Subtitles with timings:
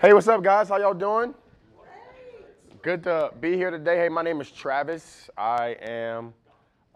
[0.00, 0.70] Hey, what's up, guys?
[0.70, 1.34] How y'all doing?
[2.80, 3.98] Good to be here today.
[3.98, 5.28] Hey, my name is Travis.
[5.36, 6.32] I am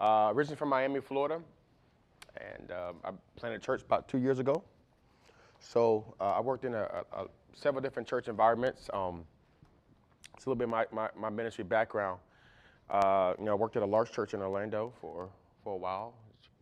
[0.01, 1.39] uh, originally from Miami, Florida,
[2.35, 4.63] and uh, I planted a church about two years ago.
[5.59, 8.89] So uh, I worked in a, a, a several different church environments.
[8.91, 9.23] Um,
[10.35, 12.19] it's a little bit my, my, my ministry background.
[12.89, 15.29] Uh, you know, I worked at a large church in Orlando for,
[15.63, 16.15] for a while.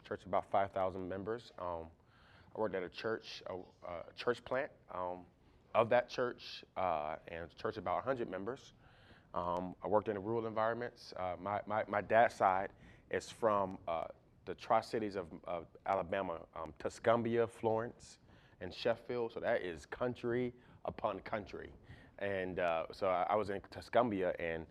[0.05, 1.53] Church about 5,000 members.
[1.57, 1.85] Um,
[2.53, 3.53] I worked at a church, a,
[3.89, 5.19] a church plant um,
[5.75, 8.73] of that church, uh, and church about 100 members.
[9.33, 11.13] Um, I worked in the rural environments.
[11.17, 12.69] Uh, my, my, my dad's side
[13.09, 14.03] is from uh,
[14.45, 18.19] the Tri Cities of, of Alabama, um, Tuscumbia, Florence,
[18.61, 19.31] and Sheffield.
[19.33, 20.53] So that is country
[20.85, 21.69] upon country.
[22.19, 24.65] And uh, so I, I was in Tuscumbia, and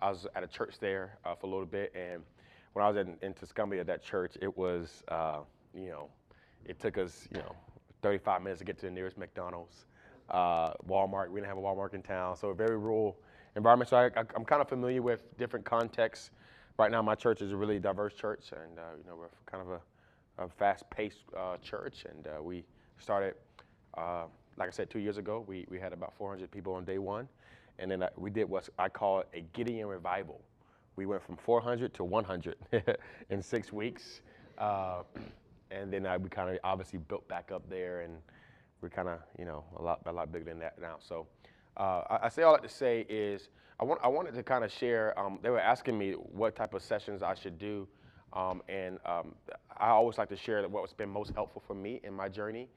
[0.00, 1.92] I was at a church there uh, for a little bit.
[1.94, 2.22] And
[2.72, 5.40] when I was in, in Tuscumbia at that church, it was, uh,
[5.74, 6.08] you know,
[6.64, 7.54] it took us, you know,
[8.02, 9.86] 35 minutes to get to the nearest McDonald's,
[10.30, 11.30] uh, Walmart.
[11.30, 13.16] We didn't have a Walmart in town, so a very rural
[13.56, 13.90] environment.
[13.90, 16.30] So I, I'm kind of familiar with different contexts.
[16.78, 19.62] Right now, my church is a really diverse church, and uh, you know, we're kind
[19.62, 19.80] of
[20.38, 22.64] a, a fast-paced uh, church, and uh, we
[22.98, 23.34] started,
[23.96, 24.24] uh,
[24.56, 25.44] like I said, two years ago.
[25.46, 27.28] We we had about 400 people on day one,
[27.78, 30.40] and then we did what I call a Gideon revival.
[30.94, 32.56] We went from 400 to 100
[33.30, 34.20] in six weeks.
[34.58, 35.02] Uh,
[35.70, 38.14] and then uh, we kind of obviously built back up there, and
[38.80, 40.96] we're kind of you know a lot a lot bigger than that now.
[41.00, 41.26] So
[41.76, 43.48] uh, I, I, say all I that to say is
[43.80, 45.18] I want I wanted to kind of share.
[45.18, 47.86] Um, they were asking me what type of sessions I should do,
[48.32, 49.34] um, and um,
[49.76, 52.68] I always like to share what's been most helpful for me in my journey.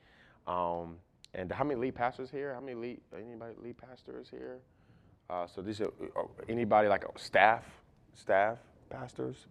[0.48, 0.98] Um,
[1.34, 2.54] and how many lead pastors here?
[2.54, 4.60] How many lead anybody lead pastors here?
[5.30, 7.64] Uh, so these are uh, anybody like staff,
[8.16, 8.58] staff
[8.90, 9.48] pastors.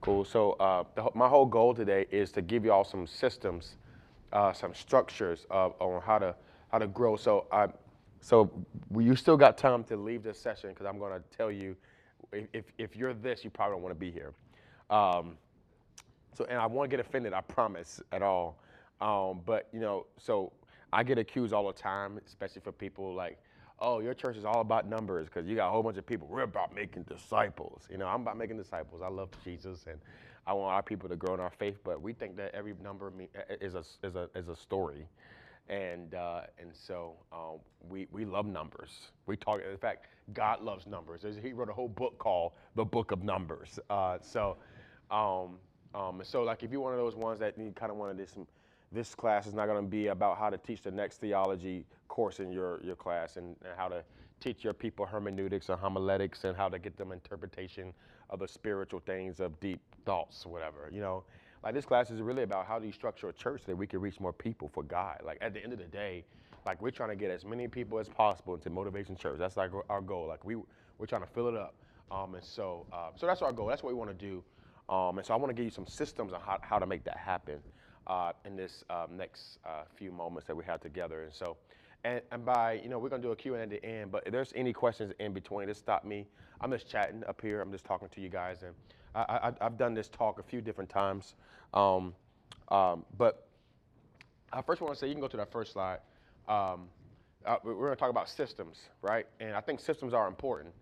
[0.00, 0.24] Cool.
[0.24, 3.76] So uh, the, my whole goal today is to give you all some systems,
[4.32, 6.34] uh, some structures of, on how to
[6.70, 7.16] how to grow.
[7.16, 7.68] So I,
[8.20, 8.50] so
[8.98, 11.76] you still got time to leave this session because I'm going to tell you,
[12.32, 14.32] if, if you're this, you probably don't want to be here.
[14.88, 15.36] Um,
[16.34, 18.58] so and I won't get offended, I promise at all.
[19.00, 20.52] Um, but you know, so
[20.92, 23.38] I get accused all the time, especially for people like
[23.82, 26.28] oh, your church is all about numbers because you got a whole bunch of people.
[26.28, 27.88] We're about making disciples.
[27.90, 29.02] You know, I'm about making disciples.
[29.02, 29.98] I love Jesus and
[30.46, 33.12] I want our people to grow in our faith, but we think that every number
[33.60, 35.08] is a, is a, is a story.
[35.68, 38.90] And, uh, and so um, we, we love numbers.
[39.26, 41.24] We talk, in fact, God loves numbers.
[41.40, 43.78] He wrote a whole book called The Book of Numbers.
[43.88, 44.56] Uh, so,
[45.10, 45.58] um,
[45.94, 48.24] um, so like if you're one of those ones that you kind of want to
[48.24, 48.46] do some,
[48.90, 52.40] this class is not going to be about how to teach the next theology course
[52.40, 54.02] in your, your class and, and, how to
[54.42, 57.92] teach your people hermeneutics and homiletics and how to get them interpretation
[58.30, 60.90] of the spiritual things of deep thoughts, whatever.
[60.92, 61.24] You know,
[61.62, 63.86] like this class is really about how do you structure a church so that we
[63.86, 65.20] can reach more people for God.
[65.24, 66.24] Like at the end of the day,
[66.66, 69.38] like we're trying to get as many people as possible into Motivation Church.
[69.38, 70.26] That's like our goal.
[70.26, 70.56] Like we
[70.98, 71.74] we're trying to fill it up.
[72.10, 73.66] Um, and so uh, so that's our goal.
[73.66, 74.42] That's what we want to do.
[74.88, 77.04] Um, and so I want to give you some systems on how, how to make
[77.04, 77.60] that happen
[78.06, 81.22] uh, in this um, next uh, few moments that we have together.
[81.22, 81.56] And so,
[82.04, 84.24] and, and by, you know, we're going to do a Q&A at the end, but
[84.26, 86.26] if there's any questions in between, just stop me.
[86.60, 87.60] I'm just chatting up here.
[87.60, 88.62] I'm just talking to you guys.
[88.62, 88.74] And
[89.14, 91.34] I, have done this talk a few different times.
[91.74, 92.14] Um,
[92.68, 93.46] um, but
[94.52, 95.98] I first want to say, you can go to that first slide.
[96.48, 96.88] Um,
[97.44, 99.26] uh, we're going to talk about systems, right?
[99.40, 100.74] And I think systems are important.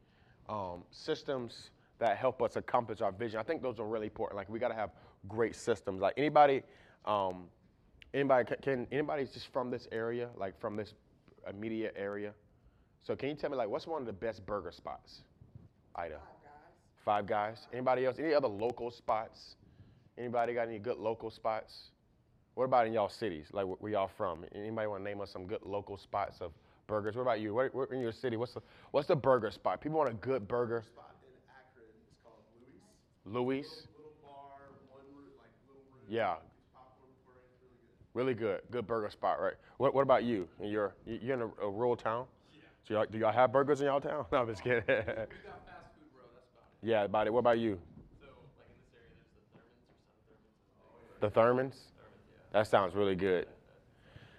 [0.49, 3.39] Um, systems that help us accomplish our vision.
[3.39, 4.37] I think those are really important.
[4.37, 4.91] Like we got to have
[5.29, 6.01] great systems.
[6.01, 6.63] Like anybody
[7.05, 7.45] um,
[8.13, 10.95] anybody can anybody just from this area, like from this
[11.49, 12.33] immediate area?
[13.03, 15.23] So can you tell me like what's one of the best burger spots?
[15.97, 16.19] Ida.
[17.05, 17.57] Five guys.
[17.57, 17.67] Five guys.
[17.73, 18.17] Anybody else?
[18.19, 19.57] Any other local spots?
[20.19, 21.91] Anybody got any good local spots?
[22.55, 23.47] What about in y'all cities?
[23.53, 24.45] Like where y'all from?
[24.55, 26.53] Anybody want to name us some good local spots of
[26.87, 27.17] burgers?
[27.17, 27.55] What about you?
[27.55, 28.37] Where, where in your city?
[28.37, 29.81] What's the what's the burger spot?
[29.81, 30.83] People want a good burger.
[30.93, 31.87] Spot in Akron.
[32.11, 32.43] It's called
[33.25, 33.33] Louis.
[33.33, 33.63] Louis.
[33.63, 36.05] Little, little bar, one room, like little room.
[36.07, 36.35] Yeah,
[38.15, 39.55] Really good, good burger spot, right?
[39.79, 40.49] What, what about you?
[40.61, 42.27] You're you're in a, a rural town.
[42.53, 42.61] Yeah.
[42.87, 44.25] So y'all, do y'all have burgers in y'all town?
[44.33, 44.83] No, I'm just kidding.
[44.87, 46.23] we got fast food, bro.
[46.35, 46.89] That's about it.
[46.89, 47.33] Yeah, about it.
[47.33, 47.79] What about you?
[48.21, 48.27] So,
[48.59, 49.11] like in this area,
[51.21, 51.71] there's the Thurmans or Thurmans.
[51.71, 52.61] The yeah.
[52.61, 53.47] That sounds really good.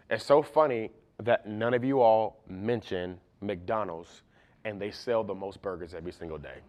[0.09, 0.91] It's so funny
[1.23, 4.23] that none of you all mention McDonald's,
[4.65, 6.59] and they sell the most burgers every single day.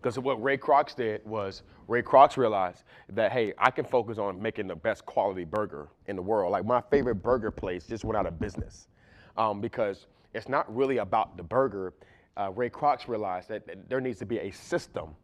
[0.00, 4.40] Because what Ray Kroc did was Ray Kroc realized that, hey, I can focus on
[4.40, 6.52] making the best quality burger in the world.
[6.52, 8.88] Like my favorite burger place just went out of business
[9.36, 11.94] um, because it's not really about the burger.
[12.36, 15.16] Uh, Ray Kroc realized that, that there needs to be a system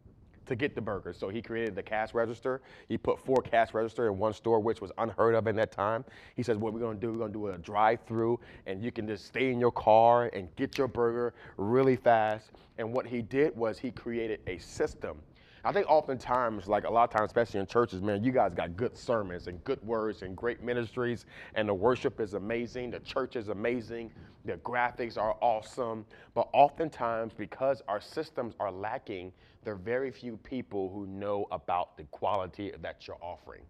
[0.45, 1.17] to get the burgers.
[1.17, 2.61] So he created the cash register.
[2.87, 6.05] He put four cash register in one store, which was unheard of in that time.
[6.35, 9.25] He says, what we're gonna do, we're gonna do a drive-through and you can just
[9.25, 12.51] stay in your car and get your burger really fast.
[12.77, 15.17] And what he did was he created a system
[15.65, 18.77] I think oftentimes, like a lot of times, especially in churches, man, you guys got
[18.77, 21.25] good sermons and good words and great ministries,
[21.55, 24.11] and the worship is amazing, the church is amazing,
[24.45, 26.05] the graphics are awesome.
[26.35, 29.33] But oftentimes, because our systems are lacking,
[29.63, 33.63] there are very few people who know about the quality that you're offering.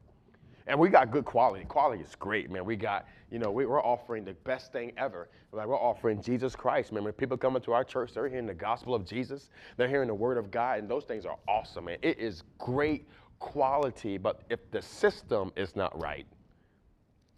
[0.67, 1.63] And we got good quality.
[1.65, 2.65] Quality is great, man.
[2.65, 5.29] We got, you know, we, are offering the best thing ever.
[5.51, 7.03] Like we're offering Jesus Christ, man.
[7.03, 9.49] When people come into our church, they're hearing the gospel of Jesus.
[9.77, 11.97] They're hearing the word of God, and those things are awesome, man.
[12.01, 13.07] It is great
[13.39, 16.25] quality, but if the system is not right,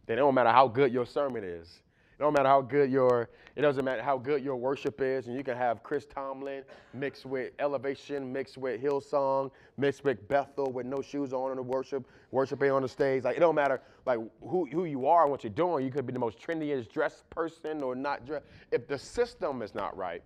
[0.05, 1.81] then it don't matter how good your sermon is.
[2.17, 5.37] It don't matter how good your, it doesn't matter how good your worship is, and
[5.37, 10.87] you can have Chris Tomlin mixed with Elevation, mixed with Hillsong, mixed with Bethel with
[10.87, 13.23] no shoes on in the worship, worshiping on the stage.
[13.23, 15.85] Like it don't matter like who, who you are and what you're doing.
[15.85, 18.45] You could be the most trendiest dressed person or not dressed.
[18.71, 20.23] If the system is not right,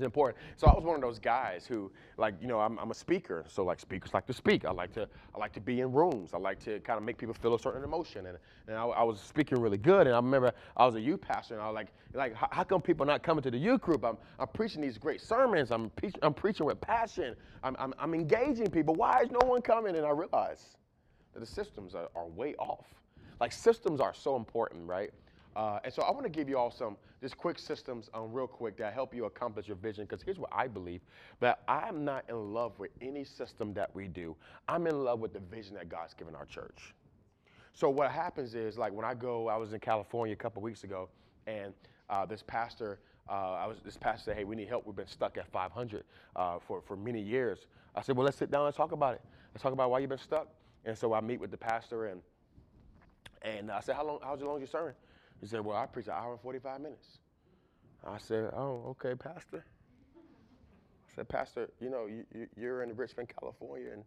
[0.00, 0.38] it's important.
[0.56, 3.44] So I was one of those guys who, like, you know, I'm, I'm, a speaker.
[3.48, 4.64] So like speakers like to speak.
[4.64, 6.32] I like to I like to be in rooms.
[6.32, 8.26] I like to kind of make people feel a certain emotion.
[8.26, 10.06] And, and I, I, was speaking really good.
[10.06, 12.80] And I remember I was a youth pastor, and I was like, like, how, come
[12.80, 14.04] people not coming to the youth group?
[14.04, 15.70] I'm, I'm preaching these great sermons.
[15.70, 17.36] I'm, pre- I'm preaching with passion.
[17.62, 18.94] I'm, I'm, I'm engaging people.
[18.94, 19.96] Why is no one coming?
[19.96, 20.76] And I realized
[21.34, 22.86] that the systems are, are way off.
[23.40, 25.10] Like systems are so important, right?
[25.56, 28.46] Uh, and so I want to give you all some just quick systems um, real
[28.46, 30.04] quick that help you accomplish your vision.
[30.04, 31.00] Because here's what I believe
[31.40, 34.36] that I'm not in love with any system that we do.
[34.68, 36.94] I'm in love with the vision that God's given our church.
[37.72, 40.84] So what happens is like when I go, I was in California a couple weeks
[40.84, 41.08] ago,
[41.46, 41.72] and
[42.08, 42.98] uh, this pastor,
[43.28, 44.86] uh, I was this pastor said, "Hey, we need help.
[44.86, 46.04] We've been stuck at 500
[46.36, 49.20] uh, for for many years." I said, "Well, let's sit down and talk about it.
[49.52, 50.48] Let's talk about why you've been stuck."
[50.84, 52.20] And so I meet with the pastor, and
[53.42, 54.18] and I said, "How long?
[54.22, 54.94] How's long your sermon?"
[55.40, 57.18] He said, Well, I preach an hour and 45 minutes.
[58.06, 59.64] I said, Oh, okay, Pastor.
[60.16, 62.24] I said, Pastor, you know, you,
[62.56, 64.04] you're in Richmond, California, and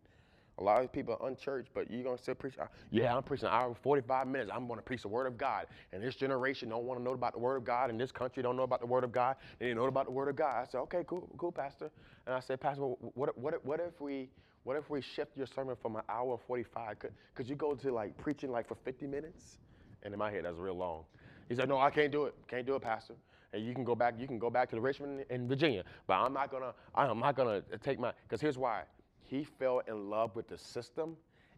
[0.60, 2.54] a lot of people are unchurched, but you're going to still preach?
[2.60, 4.52] Uh, yeah, I'm preaching an hour and 45 minutes.
[4.54, 5.66] I'm going to preach the Word of God.
[5.92, 8.44] And this generation don't want to know about the Word of God, and this country
[8.44, 9.36] don't know about the Word of God.
[9.60, 10.62] They didn't know about the Word of God.
[10.62, 11.90] I said, okay, cool, cool, Pastor.
[12.28, 14.30] And I said, Pastor, what, what, what if we
[14.64, 17.00] what if we shift your sermon from an hour and 45?
[17.00, 19.58] Could, could you go to like preaching like for 50 minutes?
[20.04, 21.04] And in my head, that's real long.
[21.50, 22.36] He said, No, I can't do it.
[22.48, 23.16] Can't do it, Pastor.
[23.54, 25.84] And you can go back, you can go back to the Richmond in Virginia.
[26.08, 28.84] But I'm not gonna, I'm not gonna take my because here's why.
[29.24, 31.16] He fell in love with the system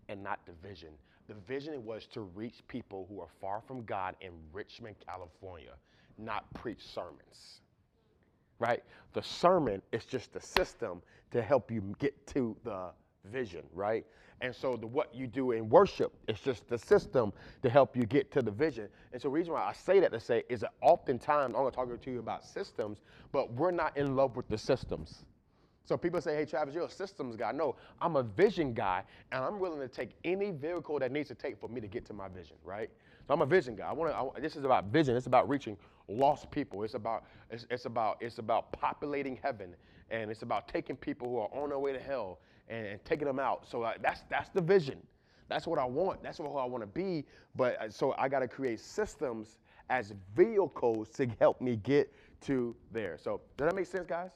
[0.09, 0.89] and not the vision.
[1.27, 5.73] The vision was to reach people who are far from God in Richmond, California,
[6.17, 7.61] not preach sermons.
[8.59, 8.83] Right?
[9.13, 12.91] The sermon is just the system to help you get to the
[13.25, 14.05] vision, right?
[14.41, 17.31] And so the, what you do in worship, it's just the system
[17.63, 18.89] to help you get to the vision.
[19.13, 21.71] And so the reason why I say that to say is that oftentimes I'm to
[21.71, 22.99] talk to you about systems,
[23.31, 25.23] but we're not in love with the systems.
[25.85, 27.51] So people say, hey, Travis, you're a systems guy.
[27.51, 31.35] No, I'm a vision guy, and I'm willing to take any vehicle that needs to
[31.35, 32.89] take for me to get to my vision, right?
[33.27, 33.87] So I'm a vision guy.
[33.87, 34.41] I want to.
[34.41, 35.15] This is about vision.
[35.15, 35.77] It's about reaching
[36.07, 36.83] lost people.
[36.83, 37.25] It's about.
[37.51, 38.17] It's, it's about.
[38.19, 39.75] It's about populating heaven,
[40.09, 42.39] and it's about taking people who are on their way to hell
[42.69, 43.67] and, and taking them out.
[43.69, 45.01] So that's that's the vision.
[45.47, 46.23] That's what I want.
[46.23, 47.25] That's what I want to be.
[47.55, 49.59] But uh, so I got to create systems
[49.89, 53.17] as vehicles to help me get to there.
[53.21, 54.31] So does that make sense, guys?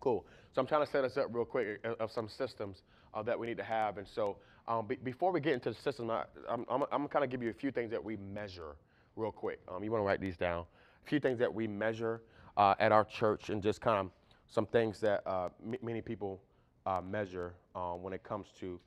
[0.00, 0.24] Cool.
[0.52, 3.38] So I'm trying to set us up real quick uh, of some systems uh, that
[3.38, 3.98] we need to have.
[3.98, 4.36] And so
[4.68, 7.42] um, be, before we get into the system, I, am I'm, I'm kind of give
[7.42, 8.76] you a few things that we measure
[9.16, 9.60] real quick.
[9.68, 10.64] Um, you want to write these down.
[11.04, 12.22] A few things that we measure
[12.56, 14.10] uh, at our church and just kind of
[14.46, 16.40] some things that uh, m- many people
[16.86, 18.78] uh, measure um, when it comes to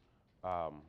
[0.43, 0.81] um,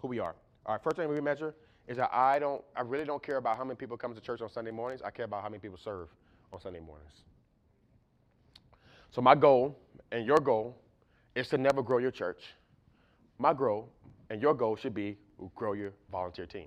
[0.00, 0.34] who we are.
[0.66, 1.54] All right, first thing we measure
[1.86, 4.40] is that I don't, I really don't care about how many people come to church
[4.40, 5.00] on Sunday mornings.
[5.02, 6.08] I care about how many people serve
[6.52, 7.24] on Sunday mornings.
[9.10, 9.78] So my goal
[10.12, 10.76] and your goal
[11.34, 12.54] is to never grow your church.
[13.38, 13.88] My goal
[14.30, 15.16] and your goal should be
[15.54, 16.66] grow your volunteer team.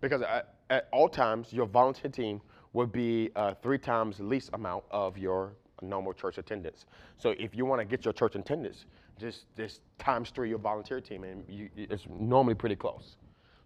[0.00, 2.40] Because at, at all times, your volunteer team
[2.72, 6.86] would be uh, three times the least amount of your normal church attendance.
[7.18, 8.86] So if you want to get your church attendance,
[9.18, 13.16] just just times three your volunteer team, and you, it's normally pretty close.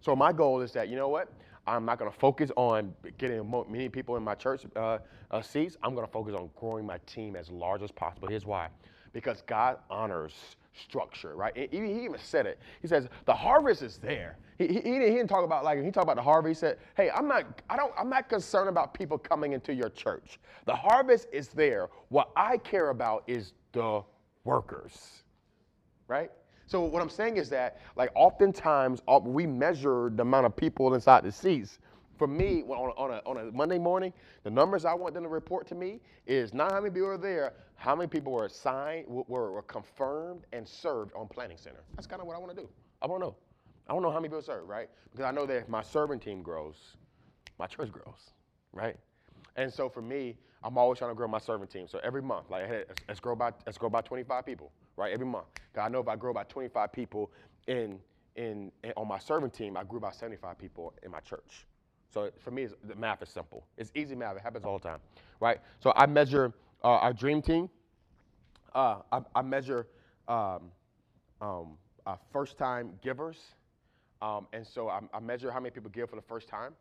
[0.01, 1.31] So my goal is that you know what,
[1.67, 4.99] I'm not going to focus on getting many people in my church uh,
[5.29, 5.77] uh, seats.
[5.83, 8.27] I'm going to focus on growing my team as large as possible.
[8.27, 8.69] Here's why:
[9.13, 10.33] because God honors
[10.73, 11.55] structure, right?
[11.55, 12.59] He, he even said it.
[12.81, 14.37] He says the harvest is there.
[14.57, 16.49] He, he, he, didn't talk about like he talked about the harvest.
[16.49, 17.61] He said, "Hey, I'm not.
[17.69, 17.91] I don't.
[17.97, 20.39] I'm not concerned about people coming into your church.
[20.65, 21.89] The harvest is there.
[22.09, 24.03] What I care about is the
[24.43, 25.21] workers."
[26.11, 26.29] right?
[26.67, 30.93] So what I'm saying is that, like, oftentimes uh, we measure the amount of people
[30.93, 31.79] inside the seats.
[32.21, 34.13] For me, on a, on, a, on a Monday morning,
[34.43, 37.17] the numbers I want them to report to me is not how many people are
[37.17, 41.79] there, how many people were assigned, were, were confirmed, and served on Planning Center.
[41.95, 42.69] That's kind of what I want to do.
[43.01, 43.35] I want to know.
[43.87, 44.87] I to know how many people serve, right?
[45.11, 46.75] Because I know that if my serving team grows,
[47.57, 48.33] my church grows,
[48.71, 48.97] right?
[49.55, 51.87] And so for me, I'm always trying to grow my serving team.
[51.87, 55.11] So every month, like, hey, let's, let's grow by let's grow by 25 people, right?
[55.11, 55.47] Every month.
[55.73, 57.31] Cause I know if I grow by 25 people
[57.65, 57.97] in,
[58.35, 61.65] in, in on my serving team, I grew by 75 people in my church.
[62.13, 63.63] So for me, the math is simple.
[63.77, 64.35] It's easy math.
[64.35, 64.99] It happens all the time,
[65.39, 65.59] right?
[65.79, 66.53] So I measure
[66.83, 67.69] uh, our dream team.
[68.73, 69.87] Uh, I, I, measure
[70.27, 70.71] um,
[71.41, 73.37] um, uh, first-time givers,
[74.21, 76.73] um, and so I, I measure how many people give for the first time.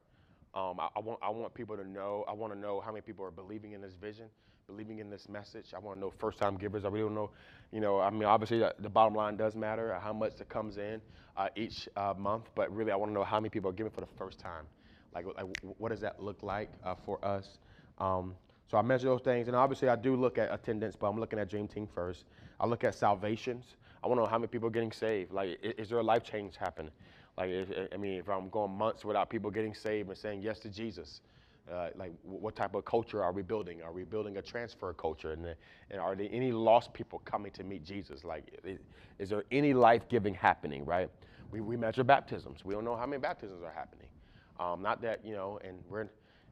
[0.55, 3.03] Um, I, I, want, I want people to know, I want to know how many
[3.03, 4.27] people are believing in this vision,
[4.69, 5.67] believing in this message.
[5.75, 6.85] I want to know first time givers.
[6.85, 7.31] I really don't know,
[7.73, 11.01] you know, I mean, obviously the, bottom line does matter, how much that comes in
[11.37, 13.93] uh, each uh, month, but really I want to know how many people are giving
[13.93, 14.65] for the first time.
[15.15, 15.47] Like, like
[15.79, 17.59] what does that look like uh, for us?
[17.99, 18.35] Um,
[18.71, 21.39] so I measure those things, and obviously I do look at attendance, but I'm looking
[21.39, 22.25] at Dream Team first.
[22.61, 23.65] I look at salvations.
[24.03, 25.33] I want to know how many people are getting saved.
[25.33, 26.93] Like, is, is there a life change happening?
[27.37, 30.61] Like, if, I mean, if I'm going months without people getting saved and saying yes
[30.61, 31.21] to Jesus,
[31.73, 33.83] uh, like what type of culture are we building?
[33.83, 35.33] Are we building a transfer culture?
[35.33, 35.47] And,
[35.91, 38.25] and are there any lost people coming to meet Jesus?
[38.25, 38.79] Like, is,
[39.19, 41.09] is there any life giving happening, right?
[41.51, 42.65] We, we measure baptisms.
[42.65, 44.09] We don't know how many baptisms are happening.
[44.61, 46.07] Um, not that, you know, and we're,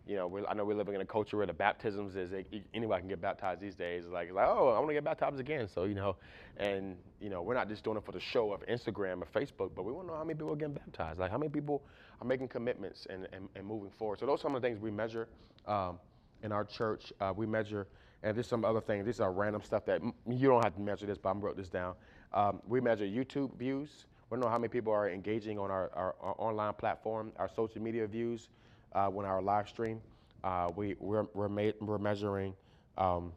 [0.07, 2.33] you know, I know we're living in a culture where the baptisms is
[2.73, 4.07] anybody can get baptized these days.
[4.07, 5.69] Like, like oh, I want to get baptized again.
[5.69, 6.17] So, you know,
[6.57, 9.73] and, you know, we're not just doing it for the show of Instagram or Facebook,
[9.77, 11.19] but we want to know how many people are getting baptized.
[11.21, 11.83] Like, how many people
[12.23, 14.19] are making commitments and, and, and moving forward.
[14.21, 15.29] So, those are some of the things we measure
[15.67, 15.99] um,
[16.43, 17.13] in our church.
[17.21, 17.87] Uh, we measure,
[18.23, 19.05] and there's some other things.
[19.05, 21.69] These are random stuff that you don't have to measure this, but I wrote this
[21.69, 21.95] down.
[22.33, 24.07] Um, we measure YouTube views.
[24.31, 27.49] We don't know how many people are engaging on our, our, our online platform, our
[27.49, 28.51] social media views
[28.93, 30.01] uh, when our live stream.
[30.45, 32.55] Uh, we, we're, we're, ma- we're measuring,
[32.99, 33.33] um,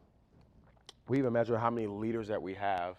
[1.08, 2.96] we even measure how many leaders that we have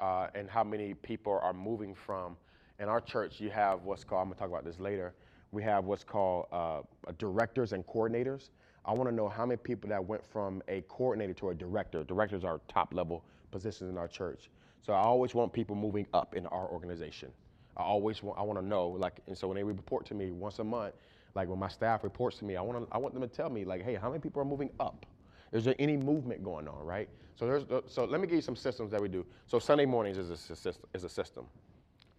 [0.00, 2.36] uh, and how many people are moving from.
[2.80, 5.14] In our church, you have what's called, I'm going to talk about this later,
[5.52, 6.80] we have what's called uh,
[7.18, 8.50] directors and coordinators.
[8.84, 12.04] I want to know how many people that went from a coordinator to a director.
[12.04, 14.50] Directors are top level positions in our church.
[14.82, 17.30] So I always want people moving up in our organization.
[17.76, 20.30] I always want, I want to know, like, and so when they report to me
[20.30, 20.94] once a month,
[21.34, 23.50] like when my staff reports to me, I want to, I want them to tell
[23.50, 25.06] me like, hey, how many people are moving up?
[25.52, 27.08] Is there any movement going on, right?
[27.36, 29.24] So there's, so let me give you some systems that we do.
[29.46, 31.46] So Sunday mornings is a, system, is a system.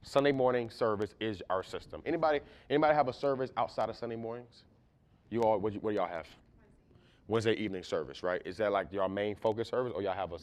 [0.02, 2.02] Sunday morning service is our system.
[2.06, 2.40] Anybody,
[2.70, 4.64] anybody have a service outside of Sunday mornings?
[5.30, 6.28] You all, what do y'all have?
[7.28, 8.42] Wednesday evening service, right?
[8.46, 10.38] Is that like your main focus service, or y'all have a?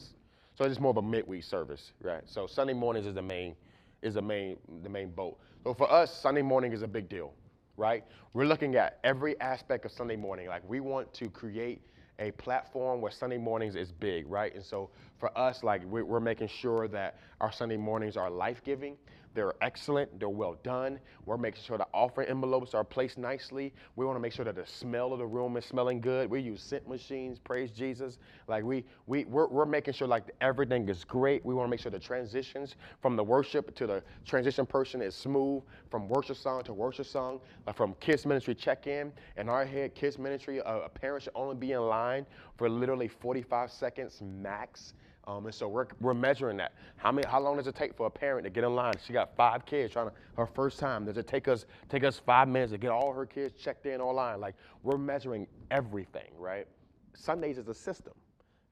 [0.57, 2.23] So it's more of a midweek service, right?
[2.25, 3.55] So Sunday mornings is the main,
[4.01, 5.37] is the main, the main boat.
[5.63, 7.33] So for us, Sunday morning is a big deal
[7.77, 8.03] right?
[8.33, 10.47] We're looking at every aspect of Sunday morning.
[10.47, 11.81] Like we want to create
[12.19, 14.53] a platform where Sunday mornings is big, right?
[14.53, 18.97] And so for us, like we're, making sure that our Sunday mornings are life giving.
[19.37, 20.19] They're excellent.
[20.19, 20.99] They're well done.
[21.27, 23.71] We're making sure the offering envelopes are placed nicely.
[23.95, 26.27] We want to make sure that the smell of the room is smelling good.
[26.27, 27.37] We use scent machines.
[27.37, 28.17] Praise Jesus.
[28.47, 31.45] Like we we we're, we're making sure like everything is great.
[31.45, 35.13] We want to make sure the transitions from the worship to the transition person is
[35.13, 35.61] smooth.
[35.91, 37.39] From worship song to worship song.
[37.67, 39.11] Like from kids ministry check in.
[39.37, 42.25] In our head, kids ministry, uh, a parent should only be in line
[42.57, 44.95] for literally 45 seconds max.
[45.27, 46.73] Um, and so we're, we're measuring that.
[46.95, 47.27] How many?
[47.27, 48.93] How long does it take for a parent to get in line?
[49.05, 51.05] She got five kids trying to her first time.
[51.05, 53.99] Does it take us take us five minutes to get all her kids checked in
[53.99, 54.39] online?
[54.39, 56.65] Like we're measuring everything, right?
[57.13, 58.13] Sundays is a system.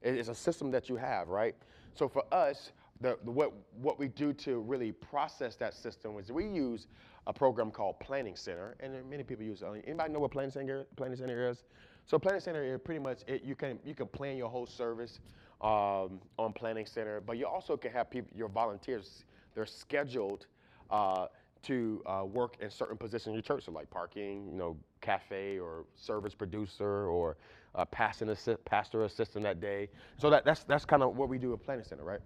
[0.00, 1.54] It's a system that you have, right?
[1.94, 6.32] So for us, the, the, what what we do to really process that system is
[6.32, 6.86] we use
[7.26, 9.84] a program called Planning Center, and many people use it.
[9.86, 11.64] Anybody know what Planning Center Planning Center is?
[12.06, 15.20] So Planning Center is pretty much it, you can you can plan your whole service
[15.60, 20.46] um, on Planning Center, but you also can have people, your volunteers, they're scheduled
[20.90, 21.26] uh,
[21.62, 25.58] to uh, work in certain positions in your church, so like parking, you know, cafe
[25.58, 27.36] or service producer or
[27.74, 29.88] uh, pastor, assist, pastor assistant that day.
[30.18, 32.20] So that, that's, that's kind of what we do at Planning Center, right?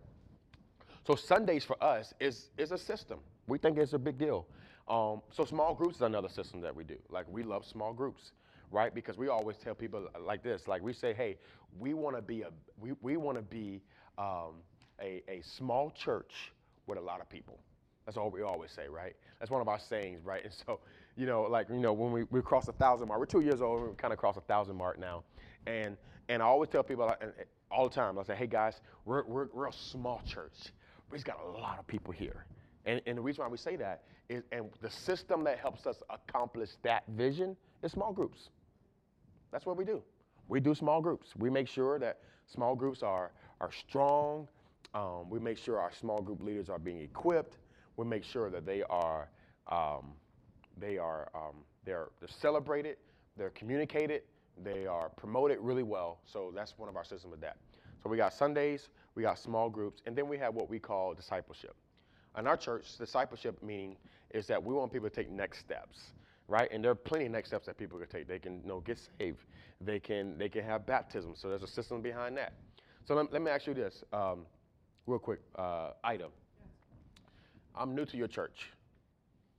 [1.07, 3.19] So Sundays for us is, is a system.
[3.47, 4.47] We think it's a big deal.
[4.89, 6.97] Um, so small groups is another system that we do.
[7.11, 8.33] Like we love small groups
[8.71, 8.95] right?
[8.95, 11.37] Because we always tell people like this, like we say, hey,
[11.79, 12.49] we want to be a
[12.81, 13.83] we, we want to be
[14.19, 14.63] um,
[15.01, 16.53] a, a small church
[16.87, 17.59] with a lot of people.
[18.07, 19.15] That's all we always say, right?
[19.39, 20.43] That's one of our sayings, right?
[20.45, 20.81] And so,
[21.17, 23.61] you know, like you know, when we, we cross a thousand mark, we're two years
[23.63, 25.25] old, we kind of cross a thousand mark now,
[25.67, 25.97] and
[26.29, 27.13] and I always tell people
[27.71, 30.73] all the time, I say, hey guys, we're we're, we're a small church
[31.13, 32.45] he's got a lot of people here.
[32.87, 36.03] And, and the reason why we say that is, and the system that helps us
[36.09, 38.51] accomplish that vision is small groups.
[39.51, 40.03] That's what we do.
[40.49, 41.35] We do small groups.
[41.37, 44.49] We make sure that small groups are, are strong.
[44.95, 47.59] Um, we make sure our small group leaders are being equipped.
[47.97, 49.29] We make sure that they are,
[49.69, 50.13] um,
[50.79, 52.97] they are um, they're, they're celebrated,
[53.37, 54.23] they're communicated,
[54.63, 56.19] they are promoted really well.
[56.25, 57.57] So that's one of our systems with that.
[58.03, 61.15] So we got Sundays, we got small groups, and then we have what we call
[61.15, 61.75] discipleship.
[62.39, 63.97] In our church, discipleship meaning
[64.31, 66.13] is that we want people to take next steps,
[66.51, 66.69] right?
[66.71, 68.29] And there are plenty of next steps that people can take.
[68.29, 69.39] They can you know, get saved.
[69.81, 71.33] They can they can have baptism.
[71.35, 72.53] So there's a system behind that.
[73.07, 74.47] So let, let me ask you this, um,
[75.07, 76.31] real quick uh, item.
[77.75, 78.71] I'm new to your church.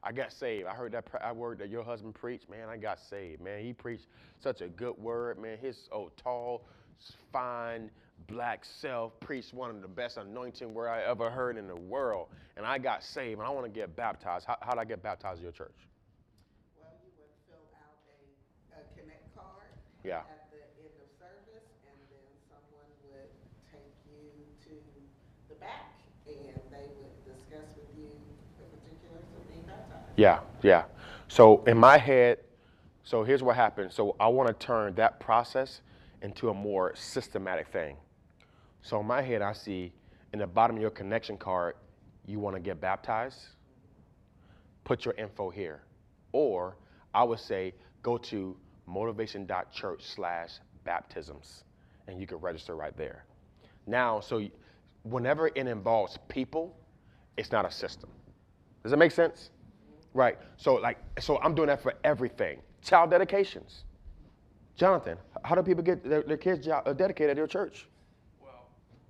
[0.03, 0.67] I got saved.
[0.67, 2.49] I heard that word that your husband preached.
[2.49, 3.41] Man, I got saved.
[3.41, 4.07] Man, he preached
[4.41, 5.39] such a good word.
[5.39, 6.65] Man, his oh tall,
[7.31, 7.89] fine,
[8.27, 12.27] black self preached one of the best anointing word I ever heard in the world.
[12.57, 14.45] And I got saved and I want to get baptized.
[14.45, 15.77] How, how I get baptized in your church?
[16.79, 19.69] Well, you would fill out a, a connect card.
[20.03, 20.17] Yeah.
[20.17, 23.29] At the end of service, and then someone would
[23.71, 24.73] take you to
[25.49, 25.93] the back,
[26.25, 26.35] and
[26.71, 28.09] they would discuss with you
[28.57, 30.17] the particulars of being baptized.
[30.17, 30.85] Yeah, yeah.
[31.27, 32.39] So in my head,
[33.03, 33.91] so here's what happened.
[33.91, 35.81] So I want to turn that process
[36.21, 37.95] into a more systematic thing.
[38.81, 39.93] So in my head, I see
[40.33, 41.75] in the bottom of your connection card,
[42.25, 43.39] you want to get baptized,
[44.83, 45.83] put your info here.
[46.31, 46.77] Or
[47.13, 48.55] I would say go to
[48.91, 50.51] motivation.church slash
[50.83, 51.63] baptisms
[52.07, 53.25] and you can register right there.
[53.87, 54.45] Now, so
[55.03, 56.75] whenever it involves people,
[57.37, 58.09] it's not a system.
[58.83, 59.51] Does that make sense?
[60.13, 60.37] Right.
[60.57, 62.59] So like, so I'm doing that for everything.
[62.83, 63.83] Child dedications.
[64.75, 67.87] Jonathan, how do people get their, their kids uh, dedicated at your church?
[68.41, 68.65] Well,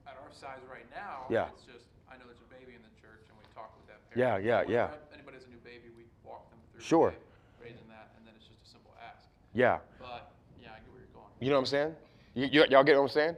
[0.06, 1.48] at our size right now, Yeah.
[1.54, 4.00] it's just, I know there's a baby in the church and we talk with that
[4.20, 4.46] Yeah, parent.
[4.46, 4.86] yeah, yeah.
[4.92, 6.82] whenever Anybody has a new baby, we walk them through.
[6.82, 7.12] Sure.
[7.12, 7.18] day,
[7.72, 9.24] Raising that, and then it's just a simple ask.
[9.54, 9.80] Yeah.
[10.00, 10.32] But,
[10.62, 11.26] yeah, I get where you're going.
[11.40, 11.96] You know what I'm saying?
[12.34, 13.36] You, you, y'all get what I'm saying?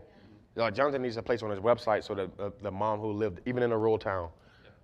[0.56, 3.42] Uh, Jonathan needs a place on his website so that uh, the mom who lived
[3.46, 4.30] even in a rural town,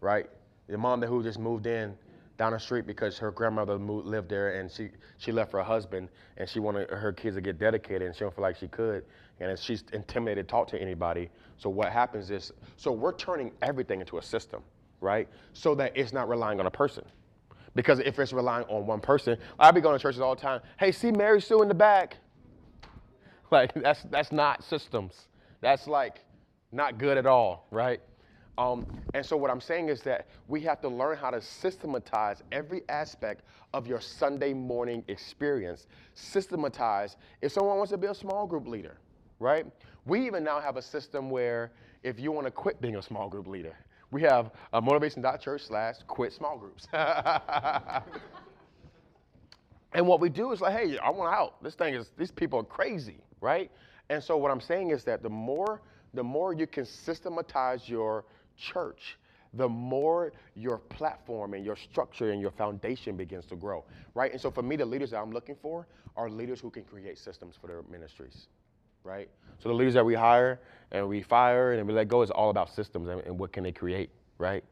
[0.02, 0.28] right?
[0.68, 1.96] The mom that who just moved in
[2.38, 6.10] down the street because her grandmother moved, lived there and she, she left her husband
[6.38, 9.04] and she wanted her kids to get dedicated and she don't feel like she could
[9.40, 11.30] and she's intimidated to talk to anybody.
[11.58, 14.64] So what happens is, so we're turning everything into a system,
[15.02, 15.28] right?
[15.54, 17.04] So that it's not relying on a person.
[17.76, 20.62] Because if it's relying on one person, I be going to churches all the time.
[20.80, 22.18] Hey, see Mary Sue in the back.
[23.52, 25.28] Like that's that's not systems.
[25.60, 26.24] That's like
[26.72, 28.00] not good at all, right?
[28.60, 32.44] Um, and so what I'm saying is that we have to learn how to systematize
[32.52, 35.88] every aspect of your Sunday morning experience.
[36.14, 37.16] Systematize.
[37.42, 38.98] If someone wants to be a small group leader,
[39.40, 39.66] right?
[40.06, 41.72] We even now have a system where
[42.04, 43.78] if you want to quit being a small group leader,
[44.12, 46.88] we have a motivation.church slash quit small groups.
[49.94, 51.64] And what we do is like, hey, I want out.
[51.64, 53.72] This thing is, these people are crazy, right?
[54.10, 55.82] And so what I'm saying is that the more,
[56.14, 58.26] the more you can systematize your
[58.58, 59.18] church,
[59.54, 64.32] the more your platform and your structure and your foundation begins to grow, right?
[64.32, 67.18] And so for me, the leaders that I'm looking for are leaders who can create
[67.18, 68.48] systems for their ministries,
[69.04, 69.30] right?
[69.60, 70.60] So the leaders that we hire
[70.92, 73.64] and we fire and we let go is all about systems and, and what can
[73.64, 74.64] they create, right?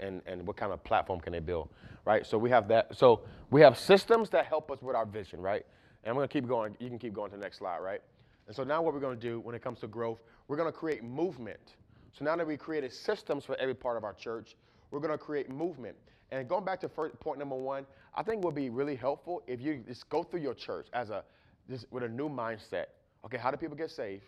[0.00, 1.68] and, and what kind of platform can they build,
[2.04, 2.26] right?
[2.26, 2.96] So we have that.
[2.96, 5.64] So we have systems that help us with our vision, right?
[6.02, 6.76] And I'm gonna keep going.
[6.80, 8.00] You can keep going to the next slide, right?
[8.46, 11.02] And so now what we're gonna do when it comes to growth, we're gonna create
[11.02, 11.76] movement.
[12.12, 14.56] So now that we created systems for every part of our church,
[14.90, 15.96] we're gonna create movement.
[16.30, 19.60] And going back to first, point number one, I think would be really helpful if
[19.60, 21.24] you just go through your church as a
[21.68, 22.86] just with a new mindset.
[23.24, 24.24] Okay, how do people get saved?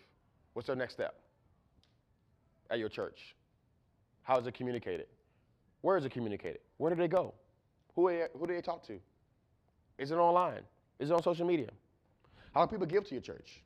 [0.53, 1.15] What's their next step
[2.69, 3.35] at your church?
[4.23, 5.07] How is it communicated?
[5.81, 6.59] Where is it communicated?
[6.77, 7.33] Where do they go?
[7.95, 8.99] Who, who do they talk to?
[9.97, 10.61] Is it online?
[10.99, 11.69] Is it on social media?
[12.53, 13.61] How do people give to your church?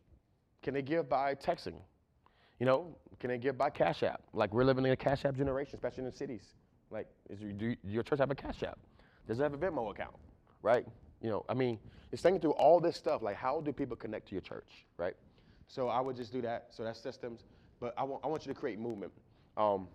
[0.61, 1.75] Can they give by texting?
[2.59, 4.21] You know, can they give by Cash App?
[4.33, 6.43] Like we're living in a Cash App generation, especially in the cities.
[6.91, 8.77] Like, is do your church have a Cash App?
[9.27, 10.15] Does it have a Venmo account?
[10.61, 10.85] Right?
[11.21, 11.79] You know, I mean,
[12.11, 13.21] it's thinking through all this stuff.
[13.21, 14.85] Like, how do people connect to your church?
[14.97, 15.15] Right?
[15.67, 16.67] So I would just do that.
[16.71, 17.41] So that's systems.
[17.79, 19.11] But I want, I want you to create movement.
[19.57, 19.87] Um,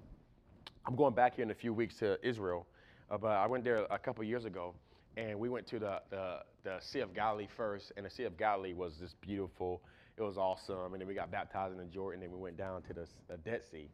[0.87, 2.67] I'm going back here in a few weeks to Israel,
[3.11, 4.75] uh, but I went there a couple years ago,
[5.17, 8.37] and we went to the, the, the Sea of Galilee first, and the Sea of
[8.37, 9.83] Galilee was just beautiful.
[10.17, 12.83] It was awesome, and then we got baptized in the Jordan, and we went down
[12.83, 13.89] to the, the Dead Sea.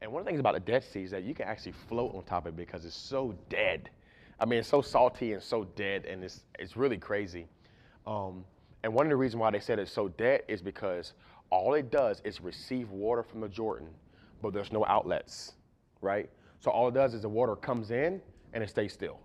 [0.00, 2.14] And one of the things about the Dead Sea is that you can actually float
[2.14, 3.90] on top of it because it's so dead.
[4.40, 7.46] I mean, it's so salty and so dead, and it's, it's really crazy.
[8.06, 8.44] Um,
[8.82, 11.14] and one of the reasons why they said it's so dead is because
[11.50, 13.88] all it does is receive water from the Jordan,
[14.40, 15.54] but there's no outlets
[16.00, 16.28] right?
[16.60, 18.20] So all it does is the water comes in
[18.52, 19.18] and it stays still.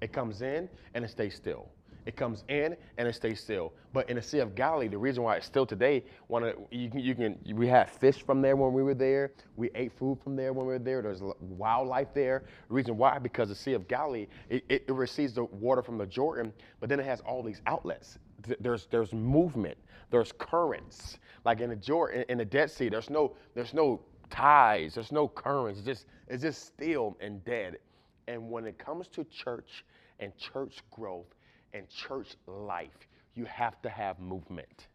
[0.00, 1.68] It comes in and it stays still.
[2.04, 3.72] It comes in and it stays still.
[3.92, 7.00] But in the Sea of Galilee, the reason why it's still today, one you can,
[7.00, 9.32] you can we had fish from there when we were there.
[9.56, 11.02] We ate food from there when we were there.
[11.02, 12.44] There's wildlife there.
[12.68, 15.98] The reason why, because the Sea of Galilee, it, it, it receives the water from
[15.98, 18.18] the Jordan, but then it has all these outlets.
[18.58, 19.78] There's there's movement.
[20.10, 21.18] There's currents.
[21.44, 24.94] Like in the Jordan, in the Dead Sea, there's no there's no tides.
[24.94, 25.78] There's no currents.
[25.78, 27.78] It's just it's just still and dead.
[28.26, 29.84] And when it comes to church
[30.18, 31.26] and church growth
[31.72, 34.88] and church life, you have to have movement.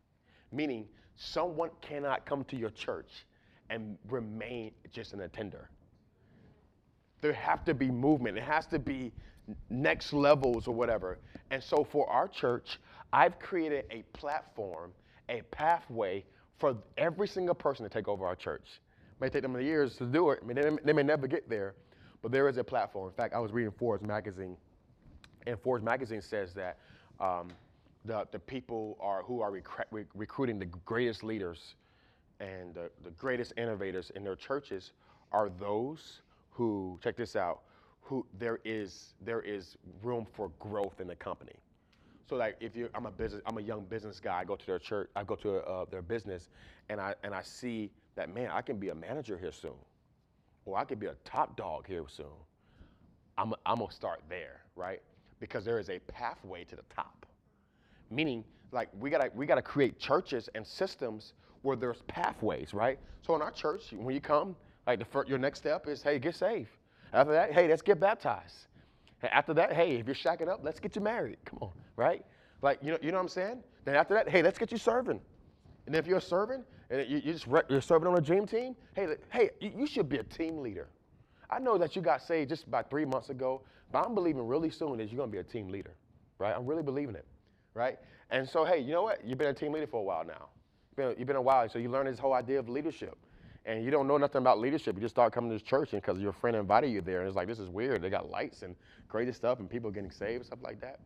[0.51, 0.85] Meaning,
[1.15, 3.25] someone cannot come to your church
[3.69, 5.69] and remain just an attender.
[7.21, 8.37] There have to be movement.
[8.37, 9.11] It has to be
[9.69, 11.17] next levels or whatever.
[11.51, 12.79] And so for our church,
[13.11, 14.91] I've created a platform,
[15.29, 16.25] a pathway
[16.59, 18.65] for every single person to take over our church.
[18.65, 20.39] It may take them years to do it.
[20.43, 21.75] I mean, they, may never get there,
[22.21, 23.07] but there is a platform.
[23.07, 24.57] In fact, I was reading Forbes magazine,
[25.47, 26.79] and Forbes magazine says that
[27.21, 27.49] um,
[28.05, 31.75] the, the people are who are rec- recruiting the greatest leaders
[32.41, 34.93] and the, the greatest innovators in their churches
[35.33, 37.61] are those who check this out
[38.03, 41.55] who there is there is room for growth in the company
[42.29, 44.67] so like if you i'm a business i'm a young business guy i go to
[44.67, 46.49] their church i go to uh, their business
[46.89, 49.75] and i and i see that man i can be a manager here soon
[50.65, 52.27] or I could be a top dog here soon.
[53.37, 55.01] I'm, I'm gonna start there, right?
[55.39, 57.25] Because there is a pathway to the top.
[58.09, 62.99] Meaning, like we gotta we gotta create churches and systems where there's pathways, right?
[63.21, 66.19] So in our church, when you come, like the first, your next step is, hey,
[66.19, 66.69] get saved.
[67.13, 68.67] After that, hey, let's get baptized.
[69.23, 71.37] After that, hey, if you're shacking up, let's get you married.
[71.45, 72.23] Come on, right?
[72.61, 73.63] Like you know, you know what I'm saying?
[73.85, 75.19] Then after that, hey, let's get you serving.
[75.85, 79.15] And if you're serving, and you, you just you're serving on a dream team, hey,
[79.29, 80.87] hey, you should be a team leader.
[81.49, 84.69] I know that you got saved just about three months ago, but I'm believing really
[84.69, 85.93] soon that you're gonna be a team leader,
[86.39, 86.55] right?
[86.55, 87.25] I'm really believing it,
[87.73, 87.97] right?
[88.29, 89.25] And so, hey, you know what?
[89.25, 90.49] You've been a team leader for a while now.
[90.89, 93.17] You've been, you've been a while, so you learn this whole idea of leadership.
[93.65, 94.95] And you don't know nothing about leadership.
[94.95, 97.35] You just start coming to this church because your friend invited you there, and it's
[97.35, 98.01] like, this is weird.
[98.01, 98.75] They got lights and
[99.09, 101.01] crazy stuff, and people getting saved, stuff like that,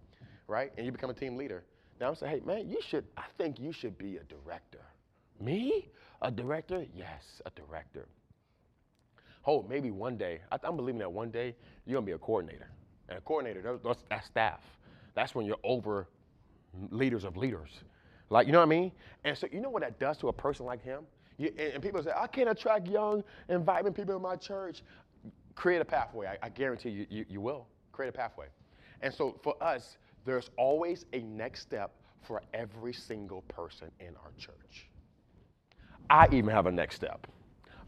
[0.47, 0.71] right?
[0.77, 1.63] And you become a team leader.
[1.99, 4.81] Now I'm saying, hey, man, you should, I think you should be a director.
[5.39, 5.89] Me?
[6.21, 6.85] A director?
[6.95, 8.07] Yes, a director.
[9.45, 10.39] Oh, maybe one day.
[10.51, 12.69] I, am believing that one day you're gonna be a coordinator.
[13.09, 14.61] And a coordinator, that's, that's staff.
[15.15, 16.07] That's when you're over
[16.89, 17.69] leaders of leaders.
[18.29, 18.91] Like, you know what I mean?
[19.25, 21.03] And so, you know what that does to a person like him?
[21.37, 24.83] You, and, and, people say, I can't attract young, and vibrant people in my church.
[25.55, 26.27] Create a pathway.
[26.27, 27.67] I, I guarantee you, you, you will.
[27.91, 28.45] Create a pathway.
[29.01, 34.31] And so, for us, there's always a next step for every single person in our
[34.37, 34.87] church.
[36.09, 37.27] I even have a next step.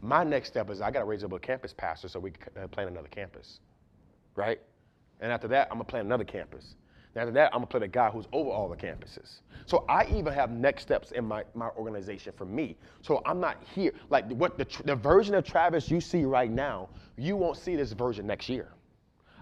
[0.04, 2.62] My next step is I got to raise up a campus pastor so we can
[2.62, 3.60] uh, plan another campus,
[4.36, 4.60] right?
[5.20, 6.74] And after that, I'm gonna plan another campus.
[7.14, 9.40] And after that, I'm gonna play a guy who's over all the campuses.
[9.64, 12.76] So I even have next steps in my, my organization for me.
[13.00, 16.90] So I'm not here like what the, the version of Travis you see right now.
[17.16, 18.68] You won't see this version next year.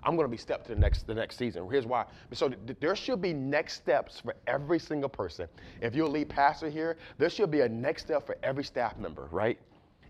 [0.04, 1.68] I'm going to be step to the next the next season.
[1.68, 2.04] Here's why.
[2.32, 5.48] So th- there should be next steps for every single person.
[5.80, 8.96] If you're a lead pastor here, there should be a next step for every staff
[8.96, 9.58] member, right?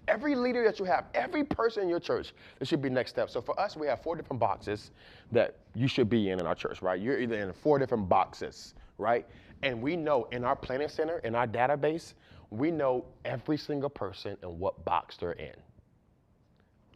[0.09, 3.33] Every leader that you have, every person in your church, there should be next steps.
[3.33, 4.91] So for us, we have four different boxes
[5.31, 7.01] that you should be in in our church, right?
[7.01, 9.27] You're either in four different boxes, right?
[9.63, 12.15] And we know in our planning center, in our database,
[12.51, 15.55] we know every single person and what box they're in.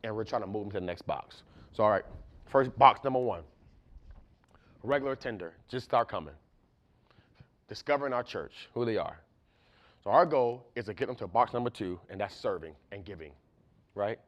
[0.02, 1.42] And we're trying to move them to the next box.
[1.72, 2.04] So, all right,
[2.46, 3.42] First box number one.
[4.82, 6.34] Regular attender, just start coming.
[7.68, 9.18] Discovering our church, who they are.
[10.06, 13.04] So our goal is to get them to box number two, and that's serving and
[13.04, 13.32] giving,
[13.96, 14.20] right?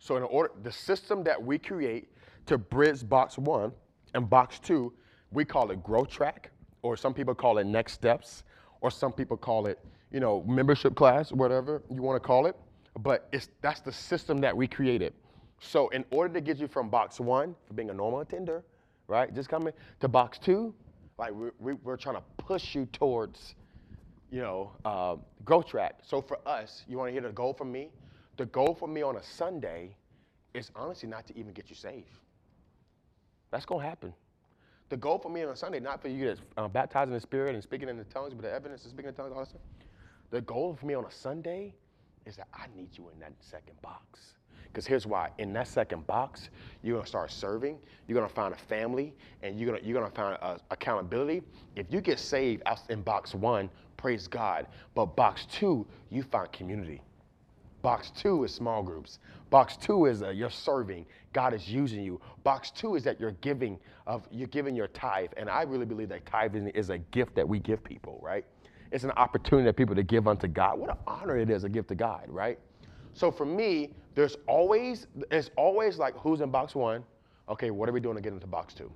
[0.00, 2.08] So in order, the system that we create
[2.46, 3.70] to bridge box one
[4.14, 4.92] and box two,
[5.30, 6.50] we call it growth track,
[6.82, 8.42] or some people call it next steps,
[8.80, 9.78] or some people call it,
[10.10, 12.56] you know, membership class, whatever you want to call it.
[12.98, 15.14] But it's that's the system that we created.
[15.60, 18.64] So in order to get you from box one, for being a normal attender,
[19.06, 20.74] right, just coming to box two,
[21.16, 23.54] like we're, we're trying to push you towards,
[24.32, 25.98] you know, uh, growth track.
[26.02, 27.90] So for us, you want to hear the goal from me?
[28.38, 29.94] The goal for me on a Sunday
[30.54, 32.08] is honestly not to even get you saved.
[33.50, 34.14] That's going to happen.
[34.88, 37.20] The goal for me on a Sunday, not for you to uh, baptize in the
[37.20, 39.48] Spirit and speaking in the tongues, but the evidence of speaking in tongues, all that
[39.48, 39.60] stuff.
[40.30, 41.74] The goal for me on a Sunday
[42.24, 44.32] is that I need you in that second box.
[44.64, 45.28] Because here's why.
[45.36, 46.48] In that second box,
[46.82, 47.78] you're gonna start serving.
[48.08, 51.42] You're gonna find a family, and you're gonna you're gonna find uh, accountability.
[51.76, 53.68] If you get saved out in box one,
[54.02, 54.66] praise God.
[54.94, 57.00] But box two, you find community.
[57.82, 59.20] Box two is small groups.
[59.48, 61.06] Box two is uh, you're serving.
[61.32, 62.20] God is using you.
[62.42, 66.08] Box two is that you're giving of you're giving your tithe, and I really believe
[66.10, 68.44] that tithing is a gift that we give people, right?
[68.90, 70.78] It's an opportunity for people to give unto God.
[70.78, 72.58] What an honor it is to give to God, right?
[73.14, 77.04] So for me, there's always it's always like who's in box one.
[77.48, 78.90] Okay, what are we doing to get into box two?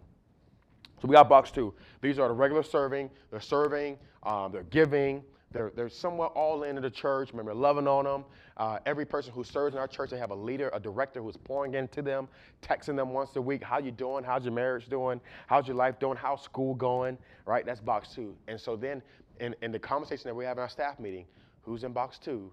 [1.00, 1.74] So we got box two.
[2.00, 3.10] These are the regular serving.
[3.30, 3.98] They're serving.
[4.22, 5.22] Um, they're giving.
[5.52, 7.30] They're, they're somewhat all into the church.
[7.30, 8.24] Remember, loving on them.
[8.56, 11.36] Uh, every person who serves in our church, they have a leader, a director who's
[11.36, 12.28] pouring into them,
[12.62, 13.62] texting them once a week.
[13.62, 14.24] How you doing?
[14.24, 15.20] How's your marriage doing?
[15.46, 16.16] How's your life doing?
[16.16, 17.16] How's school going?
[17.44, 17.64] Right?
[17.64, 18.34] That's box two.
[18.48, 19.02] And so then
[19.40, 21.26] in, in the conversation that we have in our staff meeting,
[21.62, 22.50] who's in box two?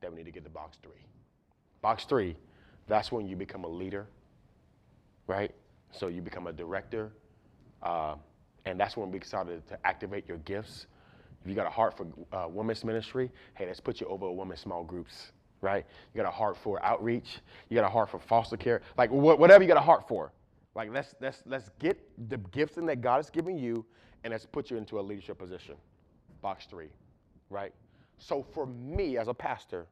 [0.00, 1.04] Then we need to get to box three.
[1.82, 2.36] Box three,
[2.86, 4.08] that's when you become a leader,
[5.26, 5.52] right?
[5.92, 7.12] So you become a director,
[7.86, 8.16] uh,
[8.64, 10.86] and that's when we started to activate your gifts.
[11.42, 14.32] If you got a heart for uh, women's ministry, hey, let's put you over a
[14.32, 15.86] women's small groups, right?
[16.12, 17.38] You got a heart for outreach.
[17.68, 18.82] You got a heart for foster care.
[18.98, 20.32] Like wh- whatever you got a heart for.
[20.74, 21.96] Like let's let's let's get
[22.28, 23.84] the gifting that God has given you,
[24.24, 25.76] and let's put you into a leadership position.
[26.42, 26.88] Box three,
[27.48, 27.72] right?
[28.18, 29.86] So for me as a pastor,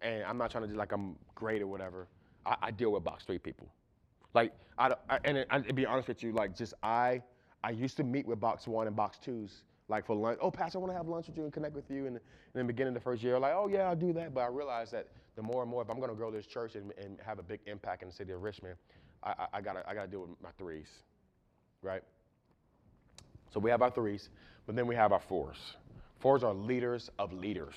[0.00, 2.06] and I'm not trying to do like I'm great or whatever,
[2.46, 3.66] I, I deal with box three people.
[4.36, 7.22] Like, I, I and it, I, to be honest with you, like just I,
[7.64, 10.38] I used to meet with box one and box twos, like for lunch.
[10.42, 12.06] Oh, pastor, I want to have lunch with you and connect with you.
[12.06, 12.20] And, in
[12.54, 14.34] the beginning the first year, like, oh yeah, I'll do that.
[14.34, 16.74] But I realized that the more and more, if I'm going to grow this church
[16.74, 18.76] and, and have a big impact in the city of Richmond,
[19.22, 20.88] I, I, I gotta, I gotta deal with my threes,
[21.80, 22.02] right?
[23.52, 24.28] So we have our threes,
[24.66, 25.76] but then we have our fours.
[26.20, 27.74] Fours are leaders of leaders.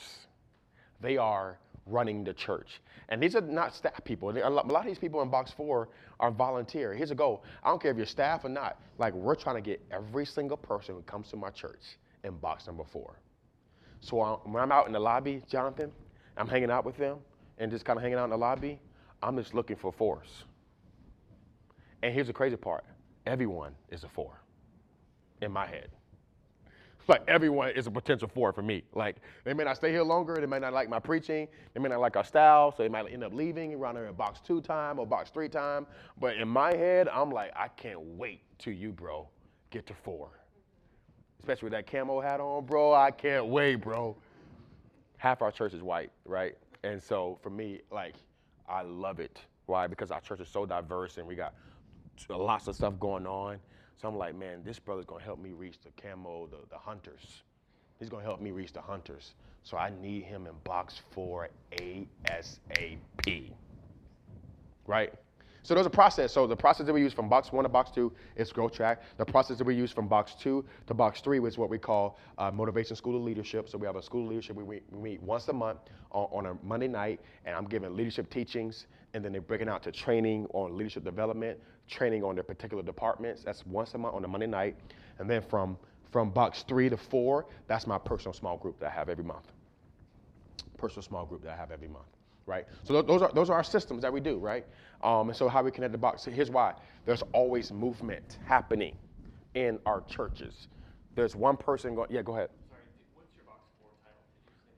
[1.00, 1.58] They are
[1.90, 2.82] running the church.
[3.10, 4.30] And these are not staff people.
[4.30, 6.94] A lot of these people in box four are volunteer.
[6.94, 7.44] Here's a goal.
[7.64, 8.80] I don't care if you're staff or not.
[8.98, 11.82] Like we're trying to get every single person who comes to my church
[12.24, 13.16] in box number four.
[14.02, 15.92] So uh, when I'm out in the lobby, Jonathan,
[16.38, 17.18] I'm hanging out with them
[17.58, 18.80] and just kind of hanging out in the lobby.
[19.22, 20.28] I'm just looking for fours.
[22.02, 22.86] And here's the crazy part:
[23.26, 24.40] everyone is a four
[25.42, 25.90] in my head
[27.08, 28.84] like everyone is a potential four for me.
[28.94, 31.90] Like they may not stay here longer, they may not like my preaching, they may
[31.90, 34.62] not like our style, so they might end up leaving around there in box two
[34.62, 35.88] time or box three time.
[36.20, 39.28] But in my head, I'm like, I can't wait till you, bro,
[39.72, 40.30] get to four.
[41.40, 42.94] Especially with that camo hat on, bro.
[42.94, 44.16] I can't wait, bro.
[45.18, 46.58] Half our church is white, right?
[46.84, 48.16] And so for me, like,
[48.68, 49.42] I love it.
[49.66, 49.88] Why?
[49.88, 51.54] Because our church is so diverse and we got
[52.30, 53.60] lots of stuff going on.
[54.02, 57.44] So I'm like, man, this brother's gonna help me reach the camo, the, the hunters.
[58.00, 59.34] He's gonna help me reach the hunters.
[59.64, 63.52] So I need him in box four ASAP.
[64.88, 65.14] Right?
[65.64, 66.32] So there's a process.
[66.32, 69.02] So the process that we use from box one to box two is growth track.
[69.18, 72.18] The process that we use from box two to box three is what we call
[72.38, 73.68] uh, motivation school of leadership.
[73.68, 74.56] So we have a school of leadership.
[74.56, 75.80] We, we, we meet once a month
[76.12, 79.84] on, on, a Monday night, and I'm giving leadership teachings, and then they're breaking out
[79.84, 83.44] to training on leadership development, training on their particular departments.
[83.44, 84.78] That's once a month on a Monday night.
[85.18, 85.78] And then from,
[86.12, 89.52] from box three to four, that's my personal small group that I have every month.
[90.78, 92.06] Personal small group that I have every month,
[92.46, 92.66] right?
[92.84, 94.66] So those are, those are our systems that we do, right?
[95.04, 96.74] Um, and so how we connect the box, here's why.
[97.06, 98.96] There's always movement happening
[99.56, 100.68] in our churches.
[101.16, 102.50] There's one person going, yeah, go ahead.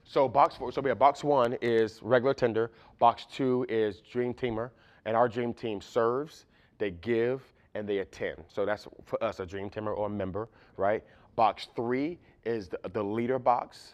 [0.03, 4.33] So box four, so we have box one is regular tender, box two is dream
[4.33, 4.71] teamer,
[5.05, 6.45] and our dream team serves,
[6.81, 7.41] they give,
[7.75, 8.43] and they attend.
[8.47, 11.03] So that's for us a dream teamer or a member, right?
[11.35, 13.93] Box three is the, the leader box,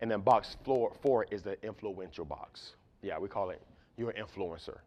[0.00, 2.76] and then box four, four is the influential box.
[3.02, 3.60] Yeah, we call it
[3.96, 4.78] you're an influencer.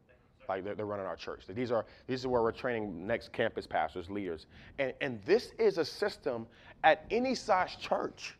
[0.49, 1.43] Like they're, they're running our church.
[1.47, 4.47] These are these are where we're training next campus pastors, leaders,
[4.79, 6.47] and and this is a system
[6.83, 8.35] at any size church.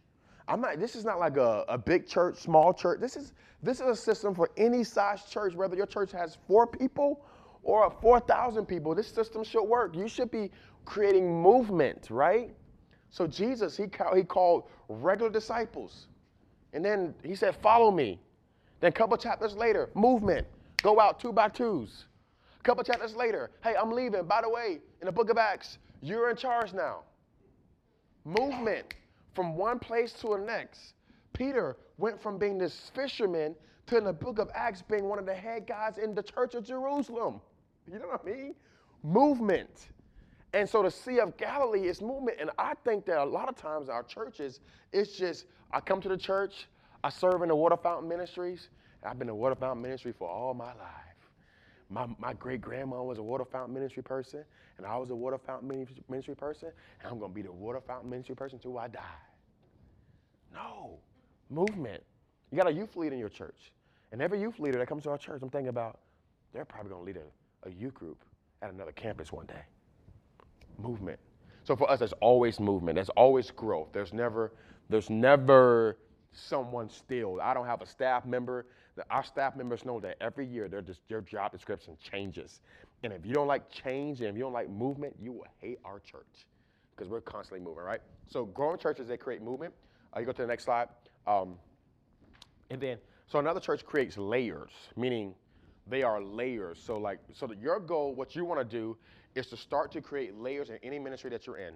[0.47, 0.79] I'm not.
[0.79, 2.99] This is not like a, a big church, small church.
[2.99, 6.65] This is this is a system for any size church, whether your church has four
[6.67, 7.25] people
[7.63, 8.93] or 4,000 people.
[8.93, 9.95] This system should work.
[9.95, 10.51] You should be
[10.85, 12.53] creating movement, right?
[13.09, 16.07] So Jesus, he he called regular disciples,
[16.73, 18.19] and then he said, "Follow me."
[18.79, 20.47] Then a couple chapters later, movement.
[20.81, 22.05] Go out two by twos.
[22.59, 24.25] A couple chapters later, hey, I'm leaving.
[24.25, 27.03] By the way, in the book of Acts, you're in charge now.
[28.25, 28.95] Movement
[29.33, 30.95] from one place to the next.
[31.33, 33.55] Peter went from being this fisherman
[33.87, 36.55] to in the book of Acts being one of the head guys in the church
[36.55, 37.41] of Jerusalem.
[37.91, 38.55] You know what I mean?
[39.03, 39.89] Movement.
[40.53, 42.37] And so the Sea of Galilee is movement.
[42.39, 46.09] And I think that a lot of times our churches, it's just, I come to
[46.09, 46.67] the church,
[47.03, 48.69] I serve in the water fountain ministries.
[49.03, 51.13] I've been in water fountain ministry for all my life.
[51.89, 54.45] My, my great grandma was a water fountain ministry person,
[54.77, 55.67] and I was a water fountain
[56.09, 56.69] ministry person,
[57.01, 59.01] and I'm going to be the water fountain ministry person until I die.
[60.53, 60.99] No,
[61.49, 62.01] movement.
[62.51, 63.73] You got a youth leader in your church,
[64.11, 65.99] And every youth leader that comes to our church, I'm thinking about,
[66.53, 68.23] they're probably going to lead a, a youth group
[68.61, 69.63] at another campus one day.
[70.77, 71.19] Movement.
[71.63, 72.95] So for us, there's always movement.
[72.95, 73.89] There's always growth.
[73.93, 74.53] There's never,
[74.89, 75.97] there's never
[76.31, 77.39] someone still.
[77.41, 78.65] I don't have a staff member.
[79.09, 82.61] Our staff members know that every year their, their job description changes.
[83.03, 85.79] And if you don't like change and if you don't like movement, you will hate
[85.85, 86.45] our church
[86.95, 88.01] because we're constantly moving, right?
[88.27, 89.73] So growing churches, they create movement.
[90.15, 90.89] Uh, you go to the next slide.
[91.25, 91.55] Um,
[92.69, 92.97] and then,
[93.27, 95.33] so another church creates layers, meaning
[95.87, 96.81] they are layers.
[96.83, 98.97] So like, so that your goal, what you want to do
[99.35, 101.73] is to start to create layers in any ministry that you're in.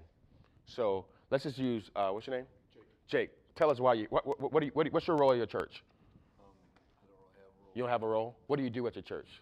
[0.66, 2.46] So let's just use, uh, what's your name?
[2.74, 2.84] Jake.
[3.08, 5.18] Jake, tell us why you, what, what, what, do you, what do you, what's your
[5.18, 5.84] role in your church?
[6.40, 6.46] Um,
[7.02, 7.72] I don't really have a role.
[7.74, 8.38] You don't have a role?
[8.48, 9.42] What do you do at your church?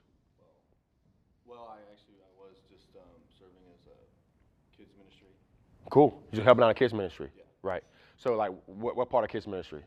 [1.46, 3.04] Well, I actually I was just um,
[3.38, 5.28] serving as a kids ministry.
[5.90, 6.22] Cool.
[6.32, 7.30] You're helping out a kids ministry?
[7.36, 7.44] Yeah.
[7.62, 7.84] Right.
[8.18, 9.82] So like, what, what part of kids ministry?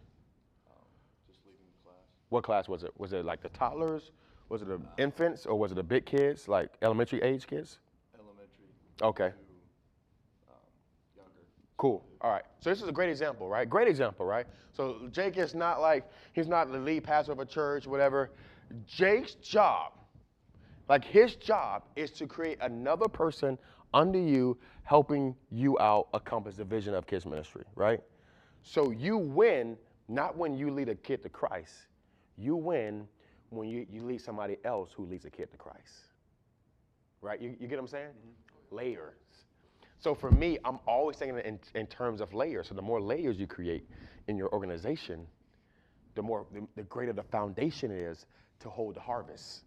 [0.68, 0.84] Um,
[1.26, 2.04] just leading the class.
[2.28, 2.92] What class was it?
[2.98, 4.12] Was it like the toddlers?
[4.48, 7.78] Was it the infants or was it the big kids, like elementary age kids?
[8.14, 8.48] Elementary
[9.02, 9.28] Okay.
[9.28, 10.56] to um,
[11.16, 11.30] younger.
[11.76, 12.04] Cool.
[12.20, 12.44] All right.
[12.60, 13.68] So this is a great example, right?
[13.68, 14.46] Great example, right?
[14.72, 18.30] So Jake is not like he's not the lead pastor of a church, whatever.
[18.86, 19.92] Jake's job,
[20.88, 23.58] like his job, is to create another person
[23.94, 28.00] under you, helping you out accomplish the vision of kids ministry, right?
[28.62, 29.76] So you win
[30.08, 31.74] not when you lead a kid to Christ.
[32.36, 33.06] You win
[33.50, 36.06] when you, you lead somebody else who leads a kid to Christ.
[37.20, 37.40] Right?
[37.40, 38.08] You, you get what I'm saying?
[38.08, 38.76] Mm-hmm.
[38.76, 39.14] Layers.
[39.98, 42.68] So for me, I'm always thinking in, in terms of layers.
[42.68, 43.88] So the more layers you create
[44.28, 45.26] in your organization,
[46.14, 48.26] the more the, the greater the foundation is
[48.60, 49.62] to hold the harvest.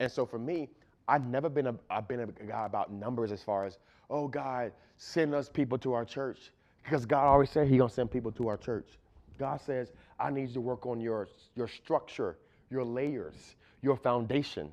[0.00, 0.68] And so for me,
[1.08, 3.78] I've never been a I've been a guy about numbers as far as,
[4.10, 6.50] oh God, send us people to our church.
[6.82, 8.86] Because God always said He gonna send people to our church.
[9.38, 12.38] God says, I need you to work on your your structure,
[12.70, 14.72] your layers, your foundation.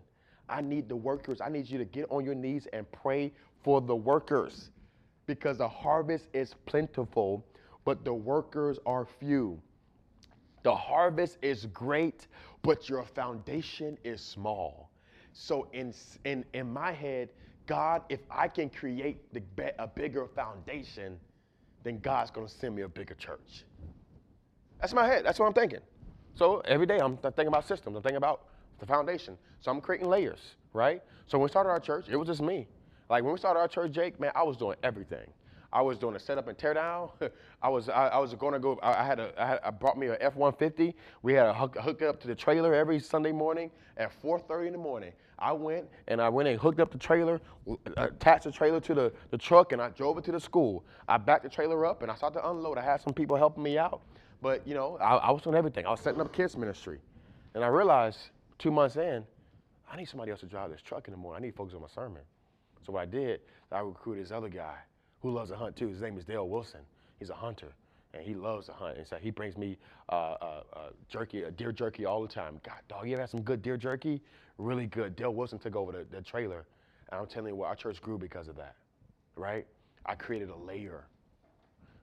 [0.50, 1.42] I need the workers.
[1.42, 3.32] I need you to get on your knees and pray
[3.64, 4.70] for the workers.
[5.26, 7.46] Because the harvest is plentiful,
[7.86, 9.62] but the workers are few.
[10.64, 12.28] The harvest is great,
[12.62, 14.90] but your foundation is small.
[15.34, 15.94] So in
[16.26, 17.30] in in my head,
[17.66, 21.20] God, if I can create the, a bigger foundation,
[21.84, 23.66] then God's going to send me a bigger church.
[24.80, 25.26] That's my head.
[25.26, 25.80] That's what I'm thinking.
[26.36, 27.96] So every day I'm thinking about systems.
[27.96, 28.42] I'm thinking about
[28.80, 29.38] the foundation.
[29.62, 31.02] So I'm creating layers, right?
[31.28, 32.68] So when we started our church, it was just me.
[33.10, 35.28] Like when we started our church, Jake, man, I was doing everything.
[35.72, 37.10] I was doing a setup and tear down.
[37.62, 38.80] I was I, I was going to go.
[38.84, 40.94] I, I had a I, had, I brought me a F-150.
[41.24, 44.68] We had a hook, hook it up to the trailer every Sunday morning at 4:30
[44.68, 45.12] in the morning.
[45.40, 47.42] I went and I went and hooked up the trailer,
[47.98, 50.86] attached the trailer to the, the truck, and I drove it to the school.
[51.08, 52.78] I backed the trailer up and I started to unload.
[52.78, 54.02] I had some people helping me out,
[54.44, 55.88] but you know I, I was doing everything.
[55.88, 57.00] I was setting up kids ministry,
[57.56, 58.20] and I realized
[58.60, 59.26] two months in,
[59.92, 61.42] I need somebody else to drive this truck in the morning.
[61.42, 62.22] I need to focus on my sermon.
[62.86, 63.40] So what I did,
[63.72, 64.76] I recruited this other guy
[65.22, 65.88] who loves to hunt too.
[65.88, 66.82] His name is Dale Wilson.
[67.18, 67.74] He's a hunter,
[68.14, 68.98] and he loves to hunt.
[68.98, 69.78] And so he brings me
[70.10, 70.80] uh, uh, uh,
[71.10, 72.60] jerky, uh, deer jerky all the time.
[72.64, 74.22] God, dog, you ever had some good deer jerky?
[74.58, 75.16] Really good.
[75.16, 76.66] Dale Wilson took over the, the trailer,
[77.10, 78.76] and I'm telling you what, our church grew because of that,
[79.36, 79.66] right?
[80.06, 81.08] I created a layer,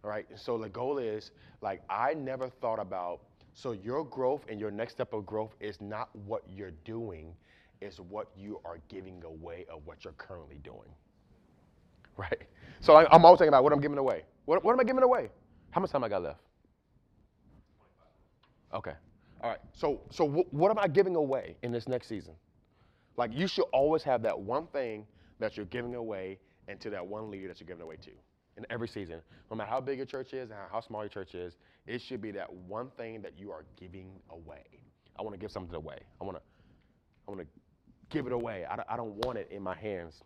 [0.03, 0.27] right?
[0.37, 1.33] So the goal is,
[1.63, 3.21] like, I never thought about,
[3.55, 7.35] so your growth and your next step of growth is not what you're doing,
[7.81, 10.89] is what you are giving away of what you're currently doing
[12.17, 12.43] right?
[12.81, 14.25] So I, am always thinking about what I'm giving away.
[14.45, 15.31] What, what am I giving away?
[15.71, 16.41] How much time I got left?
[18.75, 18.93] Okay.
[19.43, 19.61] All right.
[19.73, 22.35] So so wh- what am I giving away in this next season?
[23.17, 25.07] Like you should always have that one thing
[25.39, 28.11] that you're giving away and to that one leader that you're giving away to
[28.57, 29.21] in every season.
[29.51, 32.21] No matter how big your church is and how small your church is, it should
[32.21, 34.65] be that one thing that you are giving away.
[35.19, 35.99] I want to give something away.
[36.21, 36.43] I want to
[37.27, 37.47] I want to
[38.09, 38.65] give it away.
[38.65, 40.23] I I don't want it in my hands.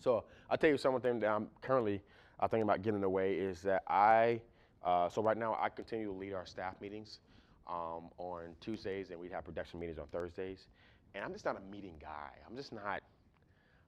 [0.00, 2.02] So I'll tell you something that I'm currently
[2.38, 4.40] uh, thinking about getting away is that I,
[4.84, 7.20] uh, so right now I continue to lead our staff meetings
[7.66, 10.66] um, on Tuesdays and we'd have production meetings on Thursdays.
[11.14, 12.32] And I'm just not a meeting guy.
[12.46, 13.00] I'm just not,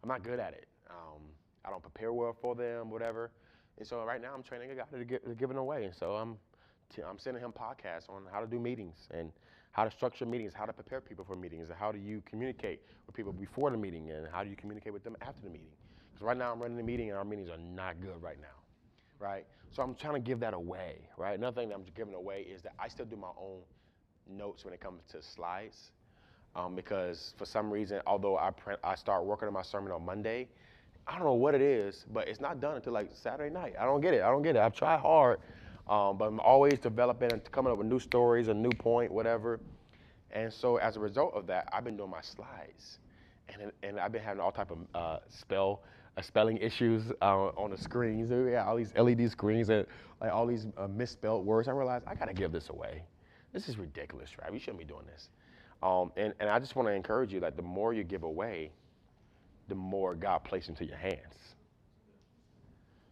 [0.02, 0.66] I'm not good at it.
[0.88, 1.20] Um,
[1.64, 3.30] I don't prepare well for them, whatever.
[3.78, 5.84] And so right now I'm training a guy to, get, to give it away.
[5.84, 6.36] And so I'm,
[6.94, 9.30] t- I'm sending him podcasts on how to do meetings and
[9.72, 12.80] how to structure meetings, how to prepare people for meetings, and how do you communicate
[13.06, 15.68] with people before the meeting, and how do you communicate with them after the meeting.
[16.12, 18.46] Because right now I'm running the meeting, and our meetings are not good right now,
[19.18, 19.46] right?
[19.72, 21.36] So I'm trying to give that away, right?
[21.36, 23.60] Another thing that I'm giving away is that I still do my own
[24.26, 25.90] notes when it comes to slides,
[26.54, 30.06] um, because for some reason, although I print, I start working on my sermon on
[30.06, 30.48] Monday,
[31.06, 33.74] I don't know what it is, but it's not done until like Saturday night.
[33.78, 34.22] I don't get it.
[34.22, 34.58] I don't get it.
[34.60, 35.38] I've tried hard,
[35.88, 39.60] um, but I'm always developing and coming up with new stories, a new point, whatever.
[40.32, 42.98] And so as a result of that, I've been doing my slides,
[43.48, 45.82] and and I've been having all type of uh, spell
[46.16, 48.32] uh, spelling issues uh, on the screens.
[48.32, 49.86] All these LED screens and
[50.20, 51.68] like all these uh, misspelled words.
[51.68, 53.04] I realized I gotta give this away.
[53.52, 54.52] This is ridiculous, right?
[54.52, 55.28] We shouldn't be doing this.
[55.84, 58.72] Um, and and I just want to encourage you that the more you give away,
[59.68, 61.54] the more God places into your hands.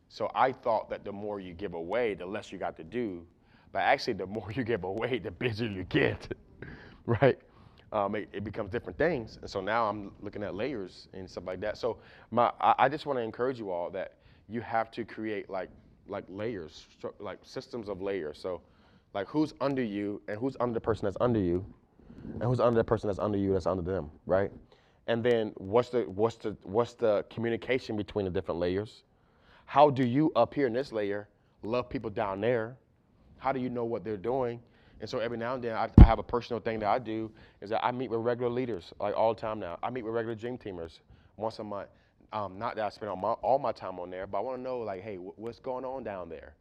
[0.08, 3.26] So I thought that the more you give away, the less you got to do.
[3.72, 6.32] But actually, the more you give away, the busier you get,
[7.06, 7.38] right?
[7.92, 9.38] Um, it, it, becomes different things.
[9.40, 11.78] And so now I'm looking at layers and stuff like that.
[11.78, 11.98] So
[12.30, 14.14] my, I, I just want to encourage you all that
[14.48, 15.70] you have to create like,
[16.08, 16.86] like layers,
[17.20, 18.38] like systems of layers.
[18.40, 18.62] So
[19.14, 21.64] like who's under you and who's under the person that's under you
[22.34, 24.50] and who's under the person that's under you that's under them, right?
[25.06, 29.02] And then what's the, what's the, what's the communication between the different layers?
[29.66, 31.28] How do you up here in this layer
[31.62, 32.76] love people down there?
[33.38, 34.60] How do you know what they're doing?
[35.00, 37.30] And so every now and then, I, I, have a personal thing that I do
[37.60, 39.78] is that I meet with regular leaders, like all the time now.
[39.82, 41.00] I meet with regular dream teamers
[41.36, 41.88] once a month.
[42.32, 44.58] Um, not that I spend all my, all my time on there, but I want
[44.58, 46.54] to know, like, hey, what's going on down there?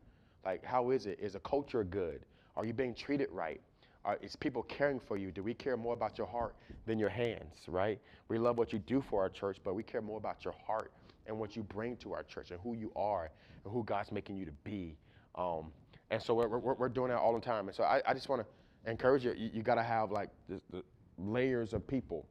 [0.45, 1.19] Like, how is it?
[1.21, 2.25] Is the culture good?
[2.55, 3.61] Are you being treated right?
[4.05, 5.31] Are, is people caring for you?
[5.31, 7.99] Do we care more about your heart than your hands, right?
[8.27, 10.91] We love what you do for our church, but we care more about your heart
[11.25, 13.31] and what you bring to our church and who you are
[13.63, 14.97] and who God's making you to be.
[15.35, 15.71] Um,
[16.11, 17.67] and so we're, we're, we're, doing that all the time.
[17.67, 20.29] And so I, I just want to encourage you, you, you got to have like
[20.47, 20.83] the, the,
[21.17, 22.25] layers of people,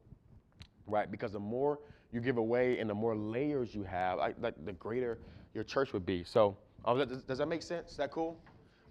[0.87, 1.09] right?
[1.09, 1.79] Because the more
[2.11, 5.19] you give away and the more layers you have, like, like the greater
[5.53, 6.23] your church would be.
[6.23, 7.91] So um, does, does, that make sense?
[7.91, 8.37] Is that cool?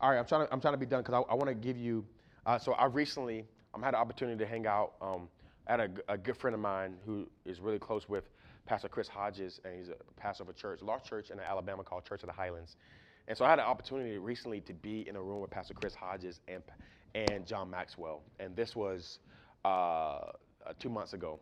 [0.01, 1.55] All right, I'm trying to, I'm trying to be done because I, I want to
[1.55, 2.05] give you,
[2.47, 5.29] uh, so I recently, I'm had an opportunity to hang out um,
[5.67, 8.25] at a, a good friend of mine who is really close with
[8.67, 11.83] Pastor Chris Hodges, and he's a pastor of a church, a large church in Alabama
[11.83, 12.77] called Church of the Highlands.
[13.29, 15.95] And so I had an opportunity recently to be in a room with Pastor Chris
[15.95, 16.63] Hodges and,
[17.15, 18.23] and John Maxwell.
[18.41, 19.21] And this was
[19.65, 20.31] uh, uh,
[20.79, 21.39] two months ago.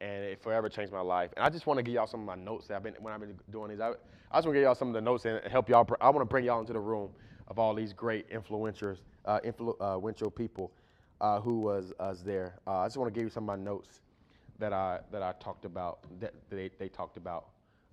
[0.00, 1.30] And it forever changed my life.
[1.36, 3.14] And I just want to give y'all some of my notes that I've been, when
[3.14, 3.80] I've been doing these.
[3.80, 3.90] I,
[4.30, 5.88] I just want to give y'all some of the notes and help y'all.
[6.00, 7.10] I want to bring y'all into the room
[7.46, 8.98] of all these great influencers,
[9.44, 10.72] influential people
[11.20, 12.58] uh, who was, was there.
[12.66, 14.00] Uh, I just want to give you some of my notes
[14.58, 17.46] that I, that I talked about, that they, they talked about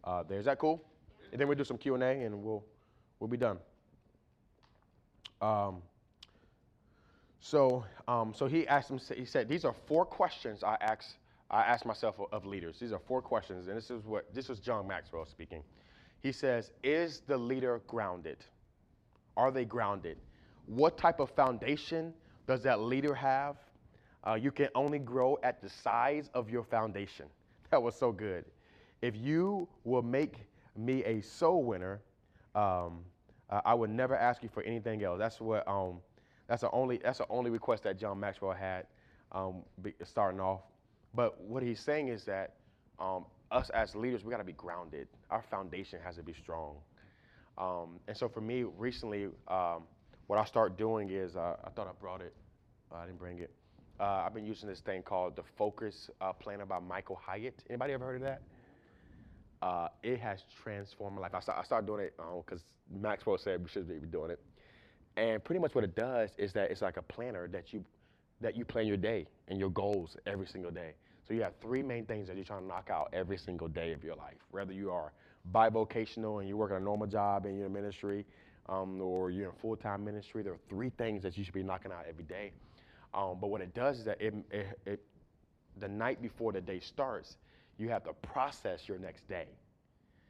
[0.04, 0.40] uh, there.
[0.40, 0.84] Is that cool?
[1.32, 2.64] And then we'll do some Q&A and we'll,
[3.20, 3.58] we'll be done.
[5.42, 5.82] Um,
[7.40, 9.00] so, um, so he asked him.
[9.16, 11.16] He said, "These are four questions I ask.
[11.50, 12.80] I ask myself of leaders.
[12.80, 15.64] These are four questions, and this is what this was John Maxwell speaking.
[16.22, 18.38] He says, "Is the leader grounded?
[19.36, 20.18] Are they grounded?
[20.66, 22.14] What type of foundation
[22.48, 23.58] does that leader have?
[24.26, 27.26] Uh, you can only grow at the size of your foundation.
[27.72, 28.44] That was so good.
[29.02, 30.36] If you will make
[30.76, 32.02] me a soul winner,
[32.54, 33.06] um,
[33.50, 35.20] uh, I would never ask you for anything else.
[35.20, 35.66] That's what.
[35.68, 36.00] Um,
[36.50, 37.00] that's the only.
[37.02, 38.88] That's the only request that John Maxwell had
[39.32, 39.64] um,
[40.04, 40.62] starting off.
[41.14, 42.56] But what he's saying is that
[43.00, 45.08] um, us as leaders, we got to be grounded.
[45.30, 46.76] Our foundation has to be strong.
[47.58, 49.84] Um, and so for me, recently, um,
[50.32, 52.34] what I start doing is uh, I thought I brought it.
[52.90, 53.52] I didn't bring it.
[54.00, 57.62] Uh, I've been using this thing called the Focus uh, Planner by Michael Hyatt.
[57.70, 58.42] Anybody ever heard of that?
[59.62, 61.34] Uh, it has transformed my life.
[61.36, 64.40] I, I started doing it because um, Maxwell said we should be doing it.
[65.18, 67.84] And pretty much what it does is that it's like a planner that you
[68.40, 70.94] that you plan your day and your goals every single day.
[71.28, 73.92] So you have three main things that you're trying to knock out every single day
[73.92, 74.38] of your life.
[74.52, 75.12] Whether you are
[75.54, 78.26] bivocational and you work in a normal job in your ministry,
[78.72, 81.92] um, or you're in full-time ministry, there are three things that you should be knocking
[81.92, 82.52] out every day.
[83.14, 85.04] Um, but what it does is that it, it, it,
[85.80, 87.36] the night before the day starts,
[87.78, 89.48] you have to process your next day.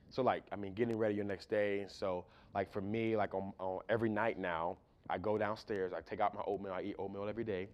[0.10, 1.86] So like, I mean, getting ready your next day.
[1.88, 2.26] So
[2.56, 4.78] like for me, like on, on every night now,
[5.10, 7.70] I go downstairs, I take out my oatmeal, I eat oatmeal every day,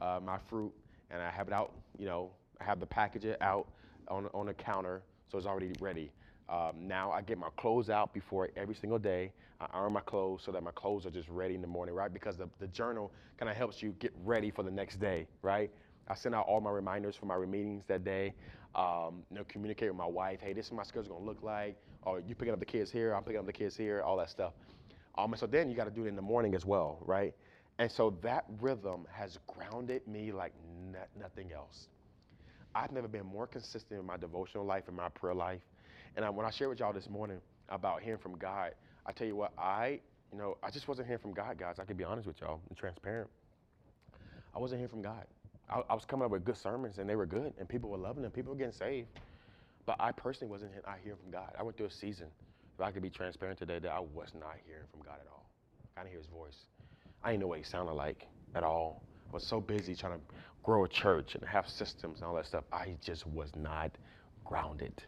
[0.00, 0.72] uh, my fruit,
[1.10, 3.66] and I have it out, you know, I have the package out
[4.08, 6.10] on, on the counter, so it's already ready.
[6.52, 9.32] Um, now I get my clothes out before every single day.
[9.60, 12.12] I iron my clothes so that my clothes are just ready in the morning, right?
[12.12, 15.70] Because the, the journal kind of helps you get ready for the next day, right?
[16.08, 18.34] I send out all my reminders for my meetings that day.
[18.74, 20.40] Um, you know, communicate with my wife.
[20.42, 21.76] Hey, this is my schedule gonna look like.
[22.02, 23.14] Or you picking up the kids here.
[23.14, 24.02] I'm picking up the kids here.
[24.02, 24.52] All that stuff.
[25.16, 27.34] Um, and so then you got to do it in the morning as well, right?
[27.78, 30.52] And so that rhythm has grounded me like
[31.18, 31.88] nothing else.
[32.74, 35.60] I've never been more consistent in my devotional life and my prayer life.
[36.16, 38.72] And I, when I shared with y'all this morning about hearing from God,
[39.06, 40.00] I tell you what, I,
[40.30, 41.76] you know, I just wasn't hearing from God, guys.
[41.78, 43.28] I can be honest with y'all and transparent.
[44.54, 45.24] I wasn't hearing from God.
[45.70, 47.96] I, I, was coming up with good sermons and they were good and people were
[47.96, 49.08] loving them, people were getting saved.
[49.86, 51.52] But I personally wasn't not hearing from God.
[51.58, 52.26] I went through a season,
[52.74, 55.46] if I could be transparent today, that I was not hearing from God at all.
[55.96, 56.66] I didn't hear his voice.
[57.24, 59.02] I didn't know what he sounded like at all.
[59.30, 60.20] I was so busy trying to
[60.62, 62.64] grow a church and have systems and all that stuff.
[62.72, 63.90] I just was not
[64.44, 65.02] grounded.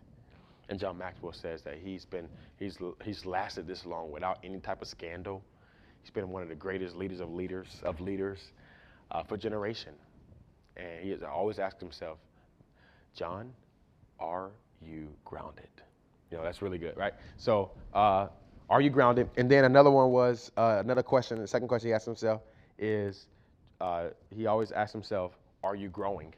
[0.69, 4.83] And John Maxwell says that he's been he's he's lasted this long without any type
[4.83, 5.43] of scandal.
[6.01, 8.53] He's been one of the greatest leaders of leaders of leaders
[9.11, 9.93] uh, for generation.
[10.77, 12.19] And he has always asked himself,
[13.15, 13.53] John,
[14.19, 14.51] are
[14.83, 15.69] you grounded?
[16.31, 17.15] You know, that's really good, right?
[17.37, 18.29] So, uh,
[18.69, 19.29] are you grounded?
[19.37, 21.39] And then another one was uh, another question.
[21.39, 22.43] The second question he asked himself
[22.79, 23.27] is
[23.81, 26.35] uh, he always asked himself, Are you growing?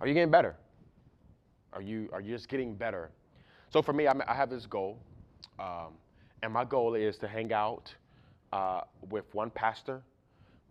[0.00, 0.56] Are you getting better?
[1.74, 3.10] Are you, are you just getting better?
[3.70, 4.98] So, for me, I'm, i have this goal.
[5.58, 5.94] Um,
[6.42, 7.94] and my goal is to hang out
[8.52, 10.02] uh, with one pastor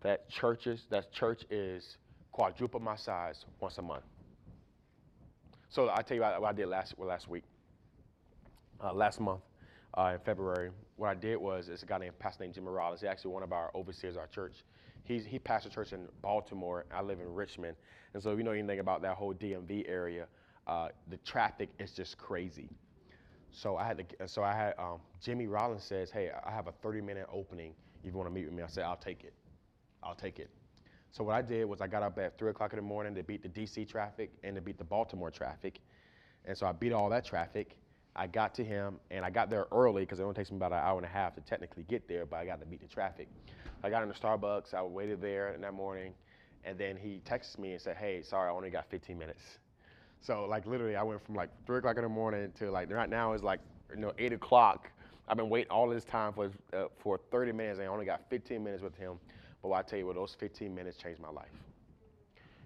[0.01, 1.97] that churches that church is
[2.31, 4.03] quadruple my size once a month.
[5.69, 7.43] So I tell you what, I did last well, last week,
[8.83, 9.41] uh, last month
[9.97, 10.69] uh, in February.
[10.97, 13.01] What I did was it's a guy named Pastor named Jimmy Rollins.
[13.01, 14.63] He's actually one of our overseers of our church.
[15.05, 16.85] He's, he pastors a church in Baltimore.
[16.93, 17.75] I live in Richmond,
[18.13, 20.27] and so if you know anything about that whole DMV area,
[20.67, 22.69] uh, the traffic is just crazy.
[23.51, 26.71] So I had to, so I had um, Jimmy Rollins says, "Hey, I have a
[26.71, 27.73] 30 minute opening.
[28.03, 29.33] If you want to meet with me?" I said, "I'll take it.
[30.01, 30.49] I'll take it."
[31.11, 33.23] So what I did was I got up at three o'clock in the morning to
[33.23, 35.79] beat the DC traffic and to beat the Baltimore traffic,
[36.45, 37.77] and so I beat all that traffic.
[38.15, 40.71] I got to him and I got there early because it only takes me about
[40.71, 42.87] an hour and a half to technically get there, but I got to beat the
[42.87, 43.27] traffic.
[43.83, 44.73] I got into Starbucks.
[44.73, 46.13] I waited there in that morning,
[46.63, 49.59] and then he texted me and said, "Hey, sorry, I only got 15 minutes."
[50.23, 53.09] So like literally, I went from like three o'clock in the morning to like right
[53.09, 53.59] now is like
[53.91, 54.89] you know eight o'clock.
[55.27, 58.21] I've been waiting all this time for uh, for 30 minutes, and I only got
[58.29, 59.19] 15 minutes with him.
[59.61, 61.51] But I tell you what, those 15 minutes changed my life.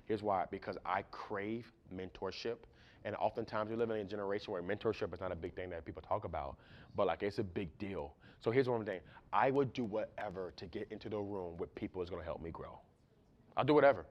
[0.06, 2.58] Here's why: because I crave mentorship,
[3.06, 5.84] and oftentimes we live in a generation where mentorship is not a big thing that
[5.84, 6.58] people talk about,
[6.96, 8.14] but like it's a big deal.
[8.40, 9.02] So here's what I'm saying:
[9.34, 12.40] I would do whatever to get into the room with people who's going to help
[12.40, 12.78] me grow.
[13.58, 14.06] I'll do whatever.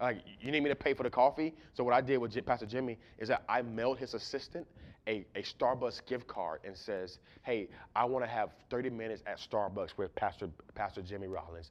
[0.00, 1.54] Like, you need me to pay for the coffee?
[1.72, 4.66] So what I did with Pastor Jimmy is that I mailed his assistant
[5.06, 9.38] a, a Starbucks gift card and says, hey, I want to have 30 minutes at
[9.38, 11.70] Starbucks with Pastor, Pastor Jimmy Rollins.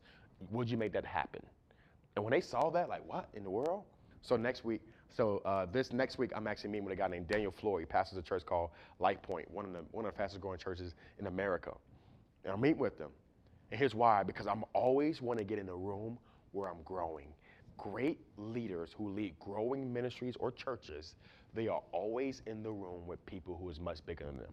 [0.52, 1.42] Would you make that happen?
[2.16, 3.84] And when they saw that, like, what in the world?
[4.22, 4.82] So next week,
[5.16, 7.82] so uh, this next week, I'm actually meeting with a guy named Daniel Floyd.
[7.82, 10.94] He pastors a church called LifePoint, one of the one of the fastest growing churches
[11.20, 11.72] in America.
[12.44, 13.12] And I'm meeting with them.
[13.72, 16.18] And here's why: because I'm always want to get in a room
[16.52, 17.28] where I'm growing
[17.78, 21.16] great leaders who lead growing ministries or churches,
[21.54, 24.52] they are always in the room with people who is much bigger than them.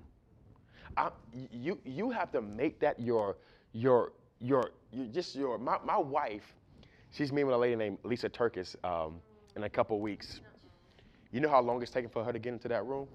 [0.97, 1.11] I,
[1.51, 3.37] you, you have to make that your,
[3.73, 6.55] your, your, your just your, my, my wife,
[7.11, 9.21] she's meeting with a lady named Lysa TerKeurst um,
[9.57, 10.41] in a couple weeks.
[11.31, 13.09] You know how long it's taking for her to get into that room?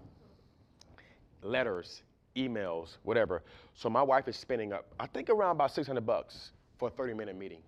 [1.43, 2.01] Letters,
[2.35, 3.43] emails, whatever.
[3.75, 7.13] So my wife is spending up, I think around about 600 bucks for a 30
[7.13, 7.61] minute meeting.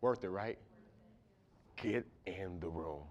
[0.00, 0.58] Worth it, right?
[1.76, 3.02] Get in the room.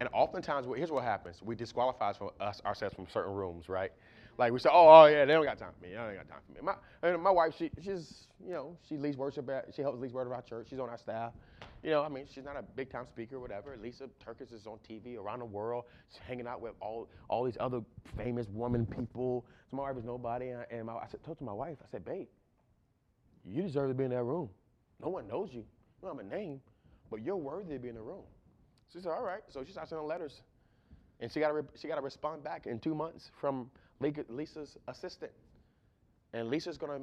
[0.00, 3.92] And oftentimes, here's what happens: we disqualify from us ourselves from certain rooms, right?
[4.38, 5.90] Like we say, oh, oh yeah, they don't got time for me.
[5.90, 6.60] They don't got time for me.
[7.02, 10.32] My, my wife, she, she's, you know, she leads worship at, she helps lead worship
[10.32, 10.68] at our church.
[10.70, 11.32] She's on our staff.
[11.82, 13.76] You know, I mean, she's not a big time speaker or whatever.
[13.76, 15.84] Lysa TerKeurst is on TV around the world.
[16.08, 17.80] She's hanging out with all, all these other
[18.16, 19.44] famous woman people.
[19.70, 20.50] So my wife is nobody.
[20.50, 22.28] And, I, and my, I said, told to my wife, I said, babe,
[23.44, 24.48] you deserve to be in that room.
[25.02, 25.60] No one knows you.
[25.60, 26.60] You don't have a name
[27.10, 28.24] but you're worthy to be in the room.
[28.92, 29.42] She said, all right.
[29.48, 30.42] So she started sending letters.
[31.20, 35.32] And she got to she got to respond back in two months from Lysa's assistant.
[36.32, 37.00] And Lysa's gonna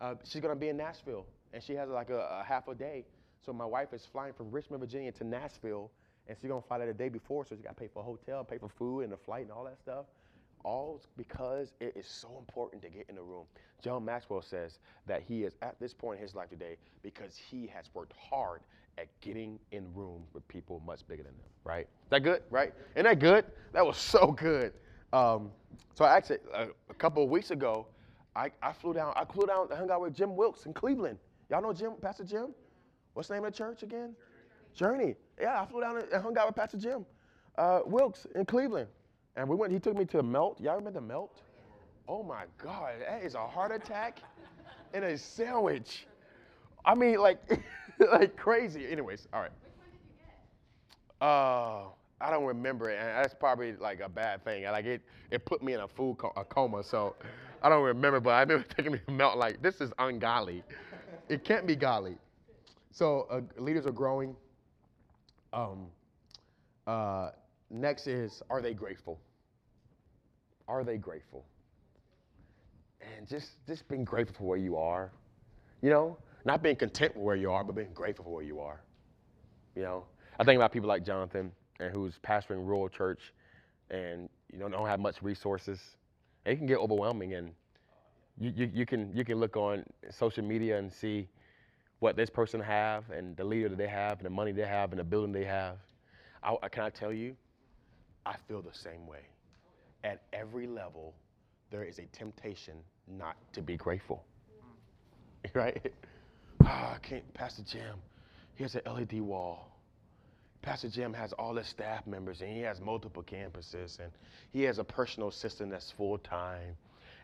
[0.00, 3.04] uh, she's gonna be in Nashville, and she has like a, a, half a day.
[3.44, 5.90] So my wife is flying from Richmond, Virginia to Nashville,
[6.28, 7.44] and she's gonna fly there the day before.
[7.44, 9.50] So she got to pay for a hotel, pay for food, and the flight, and
[9.50, 10.06] all that stuff.
[10.64, 13.44] All because it is so important to get in the room.
[13.82, 17.68] John Maxwell says that he is at this point in his life today because he
[17.68, 18.62] has worked hard
[18.98, 21.86] at getting in rooms with people much bigger than them, right?
[22.10, 22.72] That good, right?
[22.94, 23.44] Isn't that good?
[23.72, 24.72] That was so good.
[25.12, 25.50] Um,
[25.94, 27.86] so I actually, uh, a couple of weeks ago,
[28.34, 31.18] I, I flew down, I flew down, I hung out with Jim Wilkes in Cleveland.
[31.50, 32.48] Y'all know Jim, Pastor Jim?
[33.14, 34.14] What's the name of the church again?
[34.74, 34.98] Journey.
[35.04, 35.14] Journey.
[35.40, 37.06] Yeah, I flew down and hung out with Pastor Jim
[37.58, 38.88] uh, Wilkes in Cleveland.
[39.36, 40.60] And we went, he took me to Melt.
[40.60, 41.42] Y'all remember the Melt?
[42.08, 44.20] Oh my God, that is a heart attack
[44.94, 46.06] and a sandwich.
[46.84, 47.38] I mean, like,
[48.12, 48.86] like crazy.
[48.90, 49.52] Anyways, all right.
[49.62, 50.10] What kind of you
[51.20, 51.26] get?
[51.26, 51.84] Uh,
[52.20, 54.64] I don't remember it, and that's probably like a bad thing.
[54.64, 57.16] Like it, it put me in a food co- a coma, so
[57.62, 58.20] I don't remember.
[58.20, 60.62] But I remember taking me melt like this is ungodly.
[61.28, 62.16] It can't be godly.
[62.92, 64.36] So uh, leaders are growing.
[65.52, 65.86] Um,
[66.86, 67.30] uh,
[67.70, 69.20] next is are they grateful?
[70.68, 71.44] Are they grateful?
[73.00, 75.12] And just just being grateful for where you are.
[75.82, 78.60] You know, Not being content with where you are, but being grateful for where you
[78.60, 78.80] are.
[79.74, 80.04] You know,
[80.38, 83.34] I think about people like Jonathan, and who's pastoring rural church,
[83.90, 85.96] and you know don't have much resources.
[86.44, 87.50] It can get overwhelming, and
[88.38, 91.28] you, you, you can you can look on social media and see
[91.98, 94.92] what this person have, and the leader that they have, and the money they have,
[94.92, 95.78] and the building they have.
[96.44, 97.34] I, can I tell you,
[98.24, 99.22] I feel the same way.
[100.04, 101.12] At every level,
[101.72, 102.76] there is a temptation
[103.08, 104.24] not to be grateful.
[105.54, 105.92] Right?
[106.68, 107.32] Ah, I can't.
[107.32, 107.94] Pastor Jim,
[108.56, 109.70] he has an LED wall.
[110.62, 114.10] Pastor Jim has all his staff members and he has multiple campuses and
[114.52, 116.76] he has a personal assistant that's full time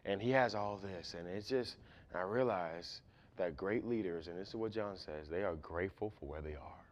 [0.04, 1.14] and he has all this.
[1.18, 1.74] And it's just,
[2.12, 3.00] and I realize
[3.36, 6.54] that great leaders, and this is what John says, they are grateful for where they
[6.54, 6.84] are.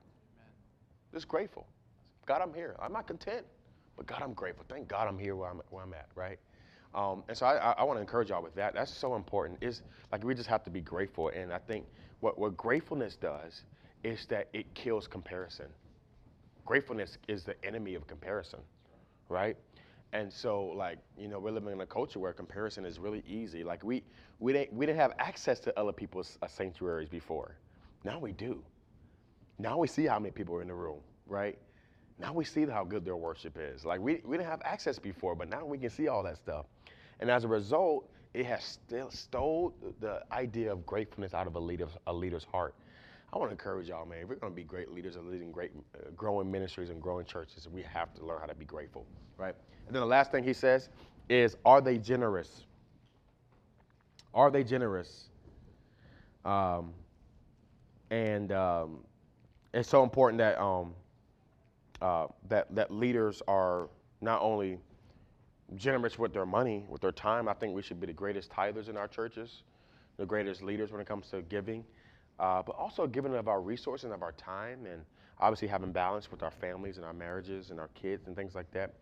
[1.13, 1.69] Just grateful.
[2.27, 2.75] God, I'm here.
[2.81, 3.47] I'm not content,
[3.97, 4.65] but God, I'm grateful.
[4.69, 6.39] Thank God I'm here where I'm, where I'm at, right?
[6.95, 8.75] Um, and so I, I, I want to encourage y'all with that.
[8.75, 9.59] That's so important.
[9.61, 11.29] Is like we just have to be grateful.
[11.29, 11.87] And I think
[12.21, 13.62] what, what gratefulness does
[14.05, 15.66] is that it kills comparison.
[16.64, 18.61] Gratefulness is the enemy of comparison,
[19.29, 19.57] right?
[20.12, 23.62] And so, like, you know, we're living in a culture where comparison is really easy.
[23.62, 24.03] Like, we,
[24.41, 27.57] we, didn't, we didn't have access to other people's uh, sanctuaries before.
[28.05, 28.62] Now we do.
[29.59, 31.59] Now we see how many people are in the room, right?
[32.18, 33.85] Now we see how good their worship is.
[33.85, 36.66] Like, we, we didn't have access before, but now we can see all that stuff.
[37.21, 41.59] And as a result, it has still stole the idea of gratefulness out of a
[41.59, 42.74] leader's, a leader's heart.
[43.33, 44.20] I want to encourage y'all, man.
[44.22, 47.24] If we're going to be great leaders and leading great, uh, growing ministries and growing
[47.26, 49.07] churches, we have to learn how to be grateful,
[49.37, 49.55] right?
[49.87, 50.89] And then the last thing he says
[51.28, 52.64] is, are they generous?
[54.35, 55.28] Are they generous?
[56.45, 56.93] Um,
[58.11, 58.99] and um,
[59.74, 60.95] it's so important that um,
[62.01, 63.89] uh, that that leaders are
[64.20, 64.78] not only
[65.77, 67.49] generous with their money, with their time.
[67.49, 69.62] I think we should be the greatest tithers in our churches,
[70.16, 71.85] the greatest leaders when it comes to giving,
[72.39, 75.03] uh, but also giving of our resources and of our time, and
[75.39, 78.71] obviously having balance with our families and our marriages and our kids and things like
[78.73, 78.95] that.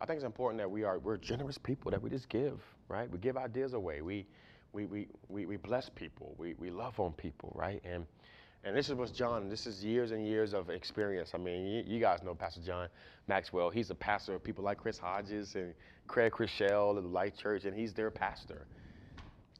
[0.00, 3.10] I think it's important that we are we're generous people that we just give, right?
[3.10, 4.00] We give ideas away.
[4.00, 4.26] We
[4.72, 6.34] we we we, we bless people.
[6.38, 7.80] We we love on people, right?
[7.84, 8.06] And
[8.64, 11.32] and this is what John, this is years and years of experience.
[11.34, 12.88] I mean, you, you guys know Pastor John
[13.28, 13.70] Maxwell.
[13.70, 15.74] He's a pastor of people like Chris Hodges and
[16.06, 18.66] Craig Groeschel of the Light Church, and he's their pastor.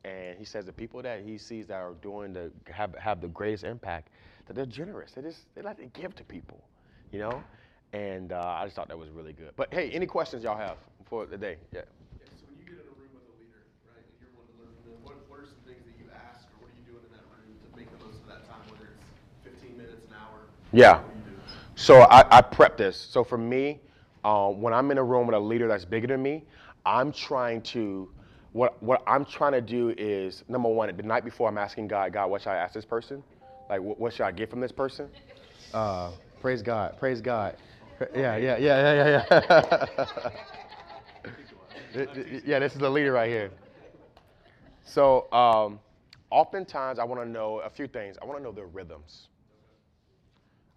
[0.05, 3.29] And he says the people that he sees that are doing the have have the
[3.29, 4.11] greatest impact,
[4.47, 5.13] that they're generous.
[5.13, 6.63] They just they like to give to people,
[7.11, 7.43] you know.
[7.95, 9.53] And uh, I just thought that was really good.
[9.57, 10.77] But hey, any questions y'all have
[11.07, 11.57] for the day?
[11.73, 11.83] Yeah.
[12.19, 14.51] Yeah, so when you get in a room with a leader, right, and you're wanting
[14.59, 16.77] to learn from them, what, what are some things that you ask, or what are
[16.77, 19.07] you doing in that room to make the most of that time, whether it's
[19.47, 20.51] 15 minutes, an hour?
[20.75, 21.03] Yeah.
[21.77, 22.97] So I, I prep this.
[22.99, 23.81] So for me,
[24.25, 26.43] uh, when I'm in a room with a leader that's bigger than me,
[26.85, 28.09] I'm trying to,
[28.53, 32.13] what what I'm trying to do is number one, the night before I'm asking God,
[32.13, 33.23] God, what should I ask this person?
[33.71, 35.09] Like, what, what should I get from this person?
[35.73, 36.11] Uh,
[36.41, 37.57] praise God, praise God.
[38.15, 40.31] Yeah, yeah, yeah, yeah, yeah, yeah.
[42.47, 43.51] Yeah, this is the leader right here.
[44.85, 45.81] So, um,
[46.31, 48.17] oftentimes I want to know a few things.
[48.21, 49.29] I want to know their rhythms.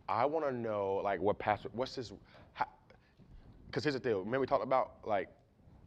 [0.10, 2.14] I want to know like what pastor, what's his,
[3.68, 4.20] because here's the deal.
[4.20, 5.30] Remember we talked about like,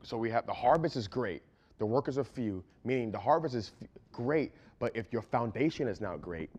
[0.03, 1.43] so we have the harvest is great,
[1.79, 6.01] the workers are few, meaning the harvest is f- great, but if your foundation is
[6.01, 6.51] not great,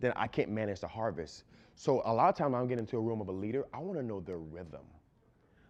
[0.00, 1.44] then I can't manage the harvest.
[1.76, 3.98] So a lot of times I'm getting into a room of a leader, I want
[3.98, 4.84] to know their rhythm.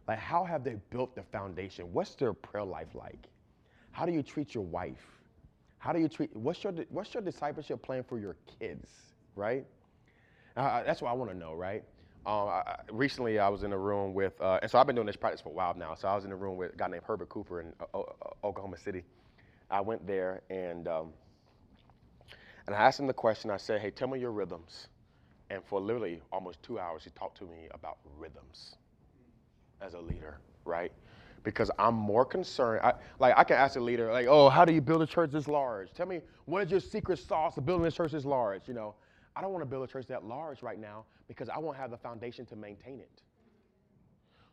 [0.06, 1.92] Like how have they built the foundation?
[1.92, 3.28] What's their prayer life like?
[3.92, 5.04] How do you treat your wife?
[5.78, 6.34] How do you treat?
[6.36, 8.88] What's your what's your discipleship plan for your kids?
[9.36, 9.66] Right?
[10.58, 11.84] Uh, that's what I want to know, right?
[12.26, 15.06] Um, I, recently, I was in a room with, uh, and so I've been doing
[15.08, 15.94] this practice for a while now.
[15.96, 18.02] So I was in a room with a guy named Herbert Cooper in uh,
[18.44, 19.04] Oklahoma City.
[19.70, 21.14] I went there and um,
[22.66, 23.50] and I asked him the question.
[23.50, 24.88] I said, "Hey, tell me your rhythms."
[25.50, 28.76] And for literally almost two hours, he talked to me about rhythms
[29.82, 30.92] as a leader, right?
[31.44, 32.82] Because I'm more concerned.
[32.84, 35.32] I, like I can ask a leader, like, "Oh, how do you build a church
[35.32, 35.92] this large?
[35.94, 38.94] Tell me what is your secret sauce of building a church this large?" You know,
[39.38, 41.92] I don't want to build a church that large right now because I won't have
[41.92, 43.22] the foundation to maintain it.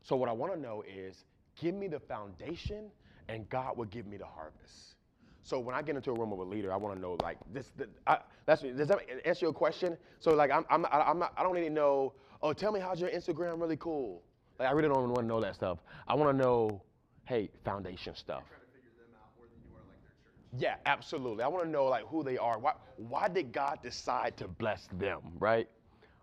[0.04, 1.26] So what I want to know is,
[1.60, 2.92] give me the foundation,
[3.28, 4.96] and God will give me the harvest.
[5.42, 7.38] So when I get into a room with a leader, I want to know like
[7.52, 7.72] this.
[7.78, 9.98] The, I, that's does that answer your question?
[10.20, 12.14] So like I'm I'm I'm not, I don't need to know.
[12.44, 14.22] Oh, tell me how's your Instagram really cool.
[14.60, 15.80] Like I really don't want to know that stuff.
[16.08, 16.82] I want to know,
[17.26, 18.44] hey, foundation stuff.
[18.48, 20.38] Trying to figure them out more than you are like their church.
[20.58, 21.44] Yeah, absolutely.
[21.44, 22.60] I want to know like who they are.
[22.60, 25.68] Why why did God decide to bless them, right?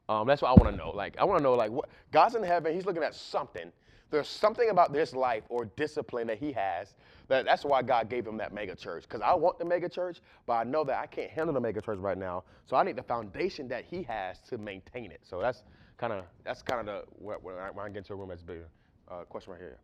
[0.08, 0.90] Um, that's what I want to know.
[0.90, 2.74] Like I want to know like what God's in heaven.
[2.74, 3.72] He's looking at something
[4.12, 6.94] there's something about this life or discipline that he has
[7.28, 9.04] that that's why God gave him that mega church.
[9.04, 11.80] Because I want the mega church, but I know that I can't handle the mega
[11.80, 12.44] church right now.
[12.66, 15.20] So I need the foundation that he has to maintain it.
[15.22, 15.64] So that's
[15.96, 18.42] kind of that's kind of the when I, when I get into a room that's
[18.42, 18.68] bigger.
[19.08, 19.78] Uh, question right here.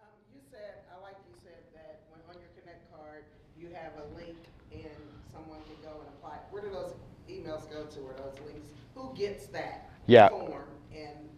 [0.00, 3.24] Um, you said, I like you said that when on your Connect card,
[3.60, 4.36] you have a link
[4.72, 4.90] and
[5.32, 6.38] someone can go and apply.
[6.50, 6.94] Where do those
[7.28, 8.68] emails go to, or those links?
[8.94, 9.90] Who gets that?
[10.06, 10.28] Yeah.
[10.28, 10.62] Form
[10.94, 11.28] and,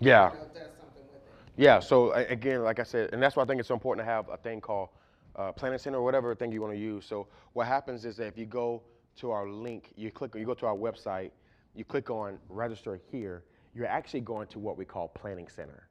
[0.00, 0.32] Yeah.
[0.32, 1.22] you know, does something with it?
[1.56, 4.10] Yeah, so again, like I said, and that's why I think it's so important to
[4.10, 4.88] have a thing called
[5.36, 7.04] uh, Planning Center or whatever thing you want to use.
[7.04, 8.82] So what happens is that if you go
[9.16, 11.30] to our link, you click, you go to our website,
[11.74, 15.88] you click on register here, you're actually going to what we call Planning Center.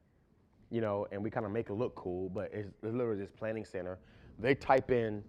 [0.70, 3.64] You know, and we kind of make it look cool, but it's literally this Planning
[3.64, 3.98] Center.
[4.38, 5.24] They type in,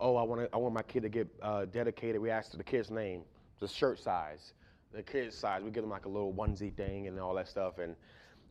[0.00, 2.20] oh, I want I want my kid to get uh, dedicated.
[2.20, 3.22] We ask the kid's name,
[3.60, 4.54] the shirt size,
[4.92, 5.62] the kid's size.
[5.62, 7.94] We give them like a little onesie thing and all that stuff, and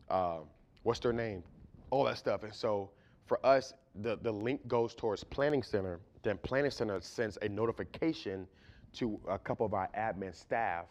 [0.08, 0.38] uh,
[0.82, 1.42] what's their name,
[1.90, 2.44] all that stuff.
[2.44, 2.90] And so
[3.26, 6.00] for us, the, the link goes towards Planning Center.
[6.22, 8.46] Then Planning Center sends a notification
[8.94, 10.86] to a couple of our admin staff,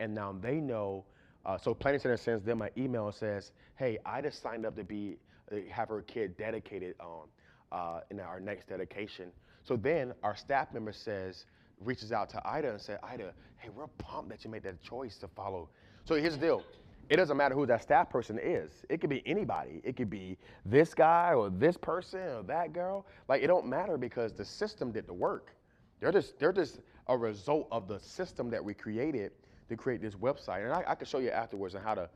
[0.00, 1.04] and now they know.
[1.44, 4.76] Uh, so Planning Center sends them an email and says, "Hey, I just signed up
[4.76, 5.16] to be
[5.50, 7.26] uh, have her kid dedicated on
[7.72, 9.30] uh, in our next dedication."
[9.64, 11.44] So then our staff member says,
[11.80, 15.18] reaches out to Ida and said, "Ida, hey, we're pumped that you made that choice
[15.18, 15.68] to follow."
[16.04, 16.62] So here's the deal:
[17.08, 18.70] it doesn't matter who that staff person is.
[18.88, 19.80] It could be anybody.
[19.82, 23.06] It could be this guy or this person or that girl.
[23.28, 25.54] Like it don't matter because the system did the work.
[26.00, 29.32] They're just they're just a result of the system that we created
[29.68, 30.64] to create this website.
[30.64, 32.08] And I, I can show you afterwards on how to,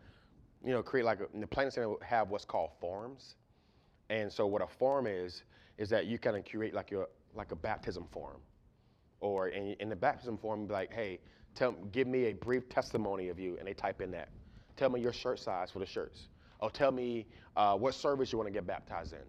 [0.64, 3.36] you know, create like a, the Planning Center have what's called forms.
[4.12, 5.42] And so what a form is
[5.78, 8.36] is that you kind of create like your like a baptism form
[9.20, 11.18] or in, in the baptism form, be like, hey,
[11.54, 14.28] tell, give me a brief testimony of you, and they type in that.
[14.76, 16.28] Tell me your shirt size for the shirts.
[16.58, 19.20] Or tell me uh, what service you want to get baptized in.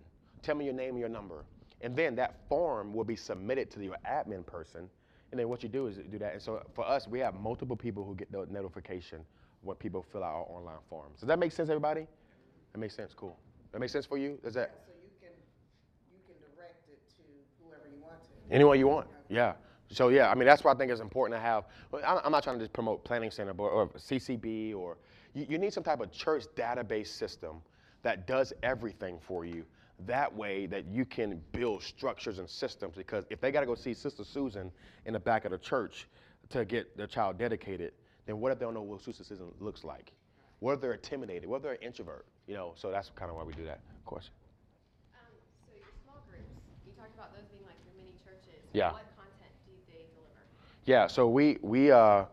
[0.41, 1.45] Tell me your name and your number.
[1.81, 4.89] And then that form will be submitted to your admin person.
[5.31, 6.33] And then what you do is do that.
[6.33, 9.19] And so for us, we have multiple people who get the notification
[9.61, 11.19] when people fill out our online forms.
[11.19, 12.07] Does that make sense, everybody?
[12.71, 13.13] That makes sense.
[13.15, 13.37] Cool.
[13.73, 14.39] That makes sense for you?
[14.43, 14.71] Does that?
[14.85, 15.33] So you can,
[16.11, 17.23] you can direct it to
[17.65, 18.55] whoever you want to.
[18.55, 19.07] Anyone you want.
[19.29, 19.53] Yeah.
[19.89, 21.65] So yeah, I mean that's why I think it's important to have.
[22.05, 24.97] I'm I'm not trying to just promote Planning Center, but or CCB, or
[25.33, 27.61] you, you need some type of church database system
[28.03, 29.65] that does everything for you.
[30.05, 32.95] That way, that you can build structures and systems.
[32.95, 34.71] Because if they got to go see Sister Susan
[35.05, 36.07] in the back of the church
[36.49, 37.93] to get their child dedicated,
[38.25, 40.11] then what if they don't know what Sister Susan looks like?
[40.63, 41.49] If they're intimidated?
[41.49, 42.25] whether they're an introvert?
[42.47, 42.73] You know.
[42.75, 43.79] So that's kind of why we do that.
[44.05, 44.33] Question.
[45.13, 45.19] Um,
[45.65, 46.49] so your small groups,
[46.85, 48.63] you talked about those being like your mini churches.
[48.73, 48.91] Yeah.
[48.91, 50.41] What content do they deliver?
[50.85, 52.25] Yeah, so we we uh,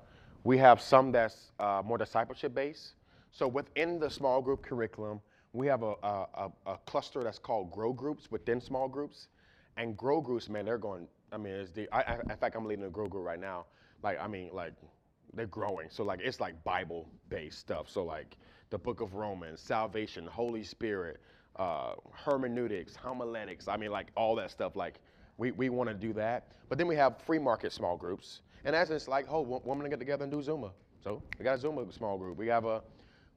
[0.45, 2.95] we have some that's uh, more discipleship based.
[3.33, 5.21] So within the small group curriculum,
[5.53, 9.29] we have a, a, a, a cluster that's called grow groups within small groups,
[9.77, 11.07] and grow groups, man, they're going.
[11.33, 11.89] I mean, it's the.
[11.93, 13.67] I, I, in fact, I'm leading a grow group right now.
[14.03, 14.73] Like, I mean, like
[15.35, 15.89] they're growing.
[15.91, 17.89] So like it's like Bible based stuff.
[17.89, 18.37] So like
[18.71, 21.21] the Book of Romans, salvation, Holy Spirit,
[21.57, 23.69] uh, hermeneutics, homiletics.
[23.69, 24.77] I mean, like all that stuff.
[24.77, 25.01] Like
[25.39, 26.49] we, we want to do that.
[26.69, 28.43] But then we have free market small groups.
[28.65, 30.71] And that's just like, oh, women to get together and do Zumba.
[31.03, 32.37] So we got a Zumba small group.
[32.37, 32.83] We have a,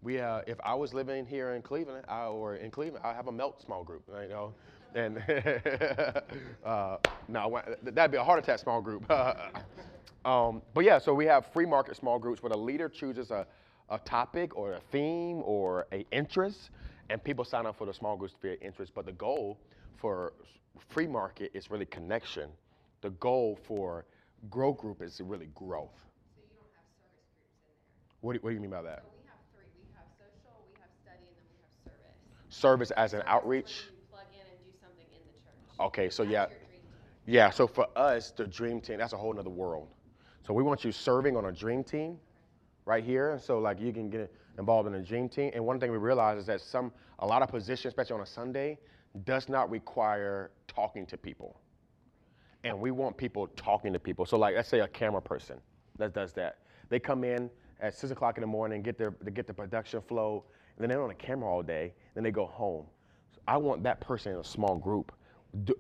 [0.02, 3.28] we uh, if I was living here in Cleveland I, or in Cleveland, I have
[3.28, 4.54] a melt small group, you know.
[4.96, 5.18] And
[6.66, 6.98] uh,
[7.30, 9.10] no, that'd be a heart attack small group.
[10.26, 13.46] um, but yeah, so we have free market small groups where the leader chooses a,
[13.90, 16.70] a topic or a theme or a interest,
[17.10, 18.94] and people sign up for the small groups their interest.
[18.96, 19.60] But the goal
[19.98, 20.34] for
[20.90, 22.50] free market is really connection.
[23.02, 24.06] The goal for
[24.50, 25.92] grow group is really growth.
[26.36, 28.22] So you don't have service groups in there.
[28.22, 29.04] What do, what do you mean by that?
[29.04, 29.68] So we have three.
[29.76, 32.56] We have social, we have study, and then we have service.
[32.56, 33.74] Service as an Service outreach.
[34.10, 35.88] plug in and do something in the church.
[35.92, 36.63] Okay, so That's yeah, your dream team.
[37.26, 37.50] Yeah.
[37.50, 39.90] So for us, the dream team, that's a whole nother world.
[40.46, 42.18] So we want you serving on a dream team,
[42.86, 43.40] right here.
[43.42, 45.52] So like you can get involved in a dream team.
[45.54, 48.26] And one thing we realize is that some, a lot of positions, especially on a
[48.26, 48.78] Sunday,
[49.26, 51.60] does not require talking to people.
[52.64, 54.26] And we want people talking to people.
[54.26, 55.60] So like, let's say a camera person
[55.98, 56.60] that does that.
[56.90, 57.50] They come in
[57.82, 60.46] at six o'clock in the morning, get their, they get the production flow,
[60.76, 61.94] and then they're on a camera all day.
[62.16, 62.86] Then they go home.
[63.34, 65.12] So I want that person in a small group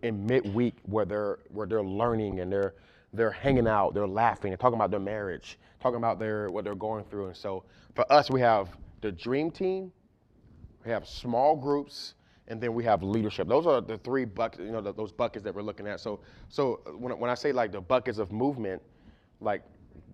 [0.02, 2.76] in midweek where they're where they're learning and they're
[3.14, 6.76] they're hanging out, they're laughing, they're talking about their marriage, talking about their what they're
[6.76, 7.28] going through.
[7.28, 7.64] And so
[7.96, 8.70] for us, we have
[9.02, 9.92] the dream team,
[10.86, 12.16] we have small groups,
[12.48, 13.48] and then we have leadership.
[13.48, 16.00] Those are the three buckets, you know, th- those buckets that we're looking at.
[16.00, 18.82] So, so when, when I say like the buckets of movement,
[19.40, 19.64] like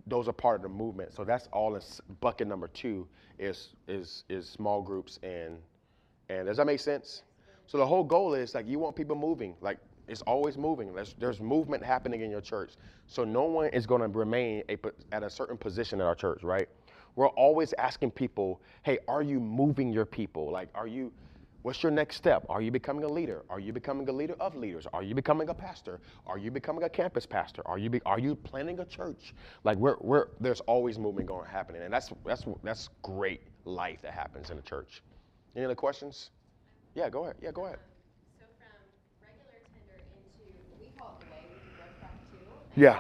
[0.08, 1.14] those are part of the movement.
[1.14, 1.82] So that's all in
[2.22, 3.08] bucket number two
[3.38, 5.58] is is is small groups and
[6.30, 7.24] and does that make sense?
[7.70, 9.54] So the whole goal is like you want people moving.
[9.62, 10.92] Like it's always moving.
[10.92, 12.72] There's, there's movement happening in your church.
[13.06, 14.78] So no one is going to remain a,
[15.12, 16.68] at a certain position in our church, right?
[17.16, 20.52] We're always asking people, hey, are you moving your people?
[20.52, 21.12] Like, are you,
[21.62, 22.44] what's your next step?
[22.50, 23.44] Are you becoming a leader?
[23.52, 24.88] Are you becoming a leader of leaders?
[24.92, 26.00] Are you becoming a pastor?
[26.26, 27.62] Are you becoming a campus pastor?
[27.68, 29.36] Are you, be, are you planning a church?
[29.64, 31.84] Like, we're, we're, there's always movement going happening.
[31.84, 35.04] And that's, that's, that's great life that happens in the church.
[35.56, 36.32] Any other questions?
[37.00, 37.38] Yeah, go ahead.
[37.40, 37.80] Yeah, go ahead.
[38.36, 38.76] So from
[39.24, 40.44] regular tender into,
[40.84, 42.44] we call it the way, we do growth track too.
[42.76, 43.00] Yeah.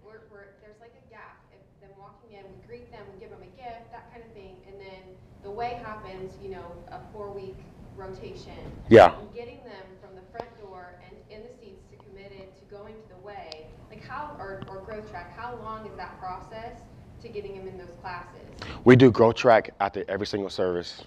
[0.00, 3.28] We're, we're, there's like a gap, if them walking in, we greet them, we give
[3.28, 5.04] them a gift, that kind of thing, and then
[5.44, 7.60] the way happens, you know, a four-week
[7.94, 8.56] rotation.
[8.88, 9.12] Yeah.
[9.12, 12.96] And getting them from the front door and in the seats to committed to going
[12.96, 16.80] to the way, like how, or, or growth track, how long is that process
[17.20, 18.48] to getting them in those classes?
[18.84, 21.04] We do growth Track after every single service.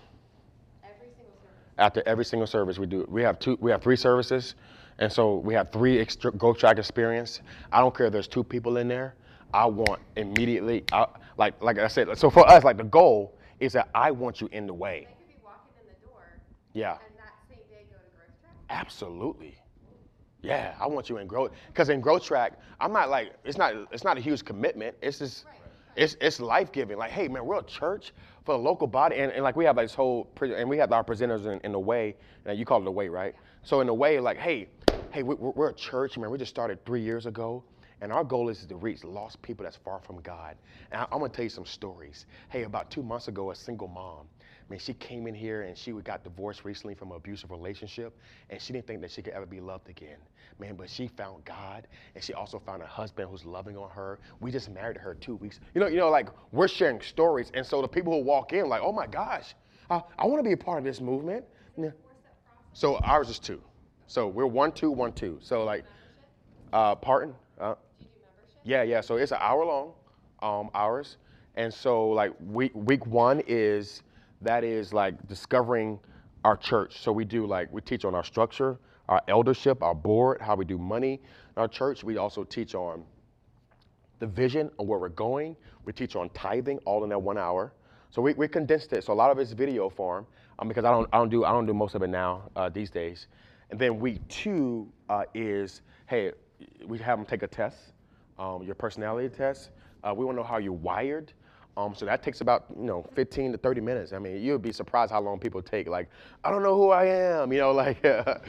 [1.77, 2.03] Every single service?
[2.03, 3.05] After every single service, we do.
[3.09, 3.57] We have two.
[3.59, 4.55] We have three services,
[4.99, 7.41] and so we have three extra Grow Track experience.
[7.71, 9.15] I don't care if there's two people in there.
[9.53, 10.83] I want immediately.
[10.91, 11.07] I,
[11.37, 12.15] like like I said.
[12.17, 15.07] So for us, like the goal is that I want you in the way.
[15.09, 16.21] They could be walking in the door
[16.73, 16.91] Yeah.
[16.93, 18.53] and that same day go to growth track?
[18.69, 19.55] Absolutely.
[20.41, 23.73] Yeah, I want you in growth because in growth track, I'm not like it's not
[23.91, 24.95] it's not a huge commitment.
[25.01, 25.55] It's just Right,
[25.95, 26.97] it's it's life giving.
[26.97, 28.13] Like, hey man, we're a church
[28.45, 30.91] for a local body, and, and like we have this whole pre- and we have
[30.93, 32.15] our presenters in, in the way.
[32.51, 33.35] You call it the way, right?
[33.63, 34.69] So in the way, like, hey,
[35.11, 36.31] hey, we, we're, a church, man.
[36.31, 37.63] We just started three years ago.
[38.01, 40.57] And our goal is to reach lost people that's far from God.
[40.91, 42.25] And I, I'm gonna tell you some stories.
[42.49, 44.27] Hey, about two months ago, a single mom,
[44.73, 48.17] man, she came in here and she got divorced recently from an abusive relationship,
[48.49, 50.17] and she didn't think that she could ever be loved again,
[50.59, 50.75] man.
[50.75, 54.19] But she found God, and she also found a husband who's loving on her.
[54.39, 55.59] We just married her two weeks.
[55.75, 58.67] You know, you know, like we're sharing stories, and so the people who walk in,
[58.67, 59.53] like, oh my gosh,
[59.91, 61.45] I, I want to be a part of this movement.
[61.77, 61.91] Yeah.
[62.73, 63.61] So ours is two.
[64.07, 65.37] So we're one, two, one, two.
[65.39, 65.85] So like,
[66.73, 67.35] uh, pardon.
[67.59, 67.75] Uh,
[68.63, 69.01] yeah, yeah.
[69.01, 69.91] So it's an hour long,
[70.41, 71.17] um, hours,
[71.53, 74.01] and so like week week one is
[74.43, 75.99] that is like discovering
[76.43, 76.99] our church.
[76.99, 78.77] So we do like we teach on our structure,
[79.09, 81.13] our eldership, our board, how we do money
[81.55, 82.03] in our church.
[82.03, 83.03] We also teach on
[84.19, 85.55] the vision of where we're going.
[85.85, 87.73] We teach on tithing all in that one hour.
[88.11, 89.03] So we, we condensed it.
[89.03, 90.27] So a lot of it's video form
[90.59, 92.69] um, because I don't I don't do I don't do most of it now uh,
[92.69, 93.27] these days.
[93.71, 96.31] And then week two uh, is hey
[96.85, 97.77] we have them take a test,
[98.37, 99.71] um, your personality test.
[100.03, 101.33] Uh, we want to know how you're wired.
[101.75, 104.13] Um, so that takes about you know 15 to 30 minutes.
[104.13, 105.87] I mean, you'd be surprised how long people take.
[105.87, 106.09] Like,
[106.43, 108.05] I don't know who I am, you know, like.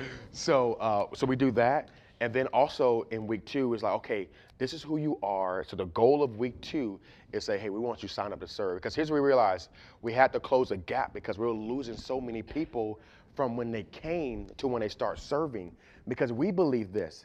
[0.32, 1.88] so uh, so we do that,
[2.20, 5.64] and then also in week two is like, okay, this is who you are.
[5.64, 7.00] So the goal of week two
[7.32, 8.76] is say, hey, we want you to sign up to serve.
[8.76, 9.70] Because here's what we realized:
[10.02, 13.00] we had to close a gap because we were losing so many people
[13.34, 15.74] from when they came to when they start serving.
[16.08, 17.24] Because we believe this: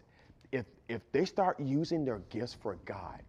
[0.54, 3.22] if if they start using their gifts for God,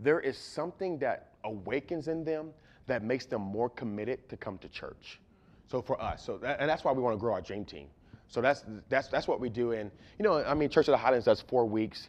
[0.00, 2.50] there is something that awakens in them
[2.86, 5.20] that makes them more committed to come to church.
[5.66, 7.88] So for us, so that, and that's why we want to grow our dream team.
[8.28, 9.72] So that's that's that's what we do.
[9.72, 12.08] And you know, I mean, Church of the Highlands does four weeks.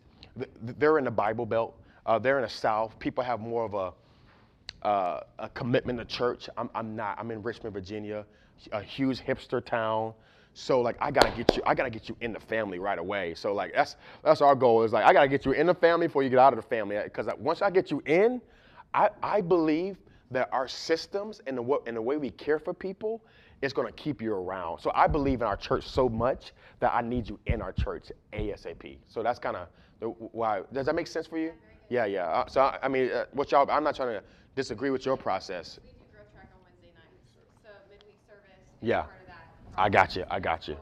[0.61, 1.79] They're in the Bible Belt.
[2.05, 2.97] Uh, they're in the South.
[2.99, 3.93] People have more of a
[4.85, 6.49] uh, a commitment to church.
[6.57, 7.17] I'm, I'm not.
[7.19, 8.25] I'm in Richmond, Virginia,
[8.71, 10.13] a huge hipster town.
[10.53, 11.63] So like, I gotta get you.
[11.65, 13.33] I gotta get you in the family right away.
[13.35, 14.83] So like, that's that's our goal.
[14.83, 16.67] Is like, I gotta get you in the family before you get out of the
[16.69, 16.97] family.
[17.03, 18.41] Because once I get you in,
[18.95, 19.97] I, I believe
[20.31, 23.21] that our systems and the and the way we care for people
[23.61, 24.79] is gonna keep you around.
[24.79, 28.11] So I believe in our church so much that I need you in our church
[28.33, 28.97] ASAP.
[29.07, 29.67] So that's kind of
[30.31, 30.61] why.
[30.73, 31.51] Does that make sense for you?
[31.89, 32.25] Yeah, yeah.
[32.25, 33.69] Uh, so I, I mean, uh, what y'all?
[33.69, 34.23] I'm not trying to
[34.55, 35.77] disagree with your process.
[35.83, 39.03] We do growth track on Wednesday nights, so midweek service Yeah.
[39.03, 39.45] part of that.
[39.77, 40.23] I got you.
[40.31, 40.77] I got you.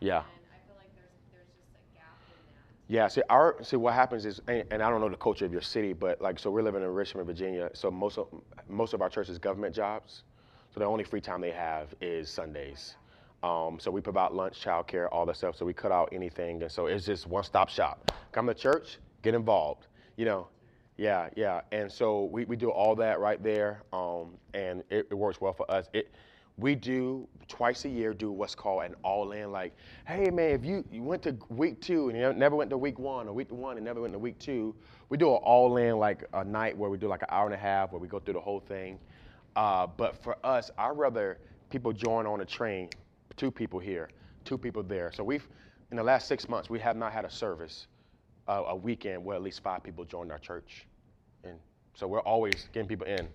[0.00, 0.18] Yeah.
[0.18, 2.73] And I feel like there's, there's just a gap in that.
[2.86, 5.52] Yeah, see, our see what happens is, and, and I don't know the culture of
[5.52, 7.70] your city, but like, so we're living in Richmond, Virginia.
[7.72, 8.28] So most of
[8.68, 10.24] most of our church is government jobs,
[10.72, 12.96] so the only free time they have is Sundays.
[13.42, 15.56] Um, so we provide lunch, childcare, all that stuff.
[15.56, 18.10] So we cut out anything, and so it's just one-stop shop.
[18.32, 19.86] Come to church, get involved.
[20.16, 20.48] You know,
[20.96, 21.60] yeah, yeah.
[21.72, 25.52] And so we, we do all that right there, um, and it, it works well
[25.52, 25.88] for us.
[25.92, 26.10] It
[26.56, 29.50] we do twice a year do what's called an all-in.
[29.50, 29.74] Like,
[30.06, 32.98] hey man, if you, you went to week two and you never went to week
[32.98, 34.74] one, or week one and never went to week two,
[35.08, 37.58] we do an all-in like a night where we do like an hour and a
[37.58, 38.98] half where we go through the whole thing.
[39.56, 41.38] Uh, but for us, I'd rather
[41.70, 42.88] people join on a train,
[43.36, 44.10] two people here,
[44.44, 45.10] two people there.
[45.12, 45.48] So we've
[45.90, 47.88] in the last six months we have not had a service,
[48.48, 50.86] uh, a weekend where at least five people joined our church,
[51.44, 51.58] and
[51.94, 53.28] So we're always getting people in.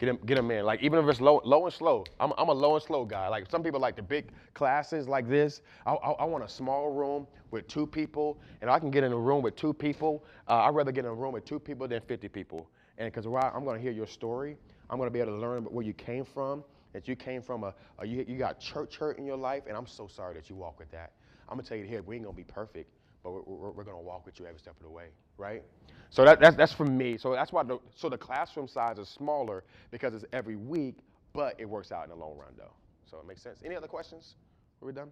[0.00, 0.64] Get them, get them in.
[0.64, 2.04] Like even if it's low, low and slow.
[2.18, 3.28] I'm, I'm a low and slow guy.
[3.28, 5.60] Like some people like the big classes like this.
[5.84, 9.12] I, I, I want a small room with two people, and I can get in
[9.12, 10.24] a room with two people.
[10.48, 12.70] Uh, I'd rather get in a room with two people than 50 people.
[12.96, 14.56] And because I'm going to hear your story,
[14.88, 16.64] I'm going to be able to learn where you came from.
[16.92, 19.76] That you came from a, a you, you got church hurt in your life, and
[19.76, 21.12] I'm so sorry that you walk with that.
[21.48, 22.90] I'm gonna tell you here, we ain't gonna be perfect,
[23.22, 25.06] but we're, we're, we're gonna walk with you every step of the way,
[25.38, 25.62] right?
[26.10, 27.16] So that, that's, that's for me.
[27.16, 30.96] So that's why the, so the classroom size is smaller because it's every week,
[31.32, 32.72] but it works out in the long run though.
[33.10, 33.60] So it makes sense.
[33.64, 34.34] Any other questions?
[34.82, 35.10] Are we done?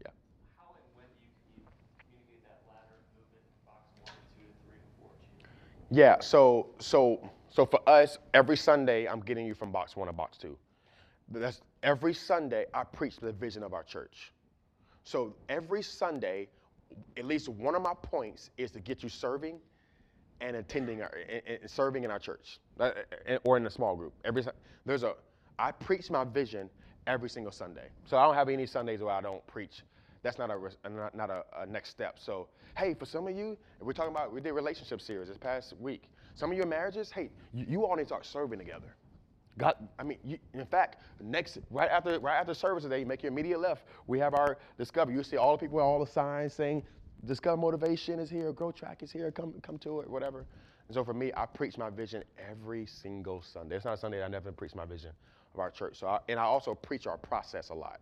[0.00, 0.10] Yeah.
[0.56, 1.62] How and when do you
[1.98, 5.10] communicate that ladder movement box one to two to three to four?
[5.90, 6.20] Yeah.
[6.20, 10.38] So so so for us, every Sunday I'm getting you from box one to box
[10.38, 10.56] two.
[11.28, 14.32] That's every Sunday I preach the vision of our church.
[15.04, 16.48] So every Sunday,
[17.16, 19.58] at least one of my points is to get you serving
[20.40, 22.90] and attending our, and, and serving in our church uh,
[23.28, 24.12] uh, or in a small group.
[24.24, 24.44] Every
[24.84, 25.14] there's a
[25.58, 26.68] I preach my vision
[27.06, 27.88] every single Sunday.
[28.04, 29.82] So I don't have any Sundays where I don't preach.
[30.22, 32.18] That's not a uh, not, not a, a next step.
[32.18, 35.74] So hey, for some of you, we're talking about we did relationship series this past
[35.80, 36.08] week.
[36.34, 38.94] Some of your marriages, hey, you, you all need to start serving together.
[39.58, 43.22] God, I mean, you, in fact, next right after right after service today, you make
[43.22, 43.84] your immediate left.
[44.06, 45.12] We have our discover.
[45.12, 46.84] You see all the people, all the signs saying,
[47.26, 50.46] "Discover motivation is here, Grow Track is here, come come to it, whatever."
[50.88, 53.76] And so for me, I preach my vision every single Sunday.
[53.76, 55.12] It's not a Sunday that I never preach my vision
[55.54, 55.98] of our church.
[55.98, 58.00] So I, and I also preach our process a lot.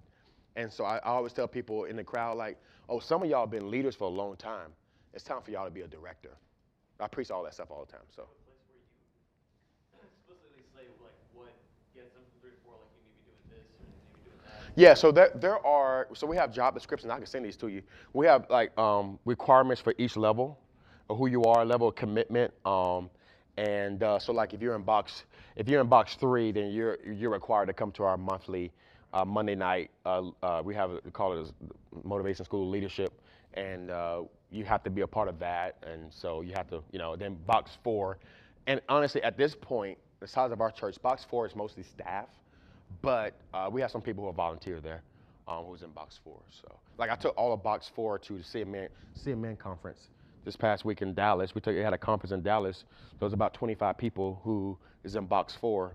[0.56, 3.46] And so I, I always tell people in the crowd, like, "Oh, some of y'all
[3.46, 4.72] been leaders for a long time.
[5.14, 6.36] It's time for y'all to be a director."
[7.00, 8.06] I preach all that stuff all the time.
[8.14, 8.22] So.
[8.22, 11.48] A place where you explicitly say like what
[11.94, 13.88] gets them from three to four, like you need to be doing this or you
[13.88, 14.59] need to be doing that.
[14.76, 17.10] Yeah, so there, there are, so we have job descriptions.
[17.10, 17.82] I can send these to you.
[18.12, 20.58] We have like um, requirements for each level
[21.08, 22.52] of who you are, level of commitment.
[22.64, 23.10] Um,
[23.56, 25.24] and uh, so like if you're in box,
[25.56, 28.72] if you're in box three, then you're, you're required to come to our monthly
[29.12, 29.90] uh, Monday night.
[30.06, 31.52] Uh, uh, we have, we call it
[32.04, 33.12] Motivation School Leadership.
[33.54, 35.76] And uh, you have to be a part of that.
[35.84, 38.18] And so you have to, you know, then box four.
[38.68, 42.26] And honestly, at this point, the size of our church, box four is mostly staff.
[43.02, 45.02] But uh, we have some people who are volunteer there
[45.48, 46.40] um, who's in box four.
[46.50, 46.68] So,
[46.98, 48.88] like, I took all of box four to the CMN,
[49.18, 50.08] CMN conference
[50.44, 51.54] this past week in Dallas.
[51.54, 52.84] We took, we had a conference in Dallas.
[53.18, 55.94] There was about 25 people who is in box four,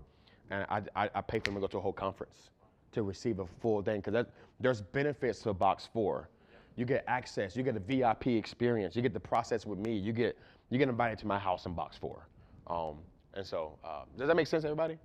[0.50, 2.50] and I, I, I paid for them to go to a whole conference
[2.92, 4.26] to receive a full thing because
[4.60, 6.28] there's benefits to box four.
[6.76, 10.12] You get access, you get a VIP experience, you get the process with me, you
[10.12, 10.36] get
[10.68, 12.26] you get invited to my house in box four.
[12.66, 12.96] Um,
[13.34, 14.98] and so, uh, does that make sense, everybody?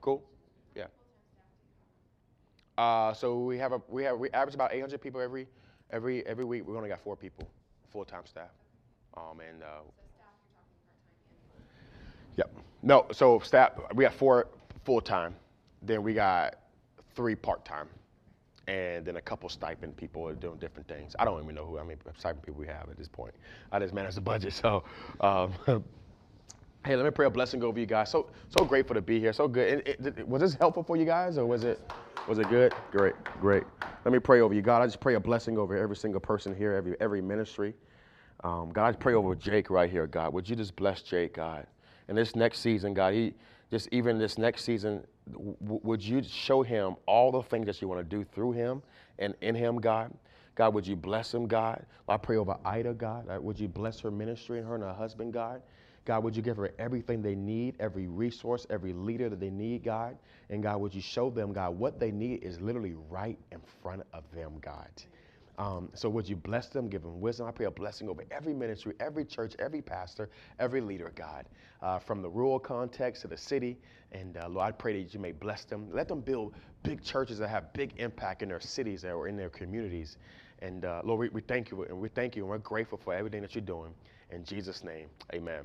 [0.00, 0.22] Cool.
[2.78, 5.46] Uh, so we have a we have we average about 800 people every
[5.90, 6.66] every every week.
[6.66, 7.48] We only got four people,
[7.90, 8.50] full time staff.
[9.16, 9.80] Um, and uh,
[12.36, 12.50] yep.
[12.82, 14.48] No, so staff we got four
[14.84, 15.34] full time.
[15.82, 16.56] Then we got
[17.14, 17.88] three part time,
[18.66, 21.16] and then a couple stipend people are doing different things.
[21.18, 23.34] I don't even know who I mean stipend people we have at this point.
[23.72, 24.52] I just manage the budget.
[24.52, 24.84] So.
[25.20, 25.52] Um,
[26.86, 28.10] Hey, let me pray a blessing over you guys.
[28.10, 29.32] So so grateful to be here.
[29.32, 29.82] So good.
[29.88, 31.80] It- it- was this helpful for you guys, or was it
[32.28, 32.72] was it good?
[32.92, 33.64] Great, great.
[34.04, 34.82] Let me pray over you, God.
[34.82, 37.74] I just pray a blessing over every single person here, every every ministry.
[38.44, 40.32] Um, God, I pray over Jake right here, God.
[40.32, 41.66] Would you just bless Jake, God?
[42.06, 43.34] And this next season, God, he
[43.68, 47.88] just even this next season, w- would you show him all the things that you
[47.88, 48.80] want to do through him
[49.18, 50.12] and in him, God?
[50.54, 51.84] God, would you bless him, God?
[52.08, 53.26] I pray over Ida, God.
[53.40, 55.62] Would you bless her ministry and her and her husband, God?
[56.06, 59.82] God, would you give her everything they need, every resource, every leader that they need,
[59.84, 60.16] God?
[60.48, 64.04] And God, would you show them, God, what they need is literally right in front
[64.14, 64.88] of them, God.
[65.58, 67.46] Um, so would you bless them, give them wisdom?
[67.46, 70.28] I pray a blessing over every ministry, every church, every pastor,
[70.60, 71.46] every leader, God,
[71.82, 73.76] uh, from the rural context to the city.
[74.12, 75.88] And uh, Lord, I pray that you may bless them.
[75.92, 79.50] Let them build big churches that have big impact in their cities or in their
[79.50, 80.18] communities.
[80.60, 83.14] And uh, Lord, we, we thank you, and we thank you, and we're grateful for
[83.14, 83.92] everything that you're doing.
[84.30, 85.64] In Jesus' name, amen.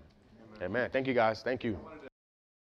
[0.61, 0.89] Amen.
[0.91, 1.41] Thank you, guys.
[1.41, 1.77] Thank you.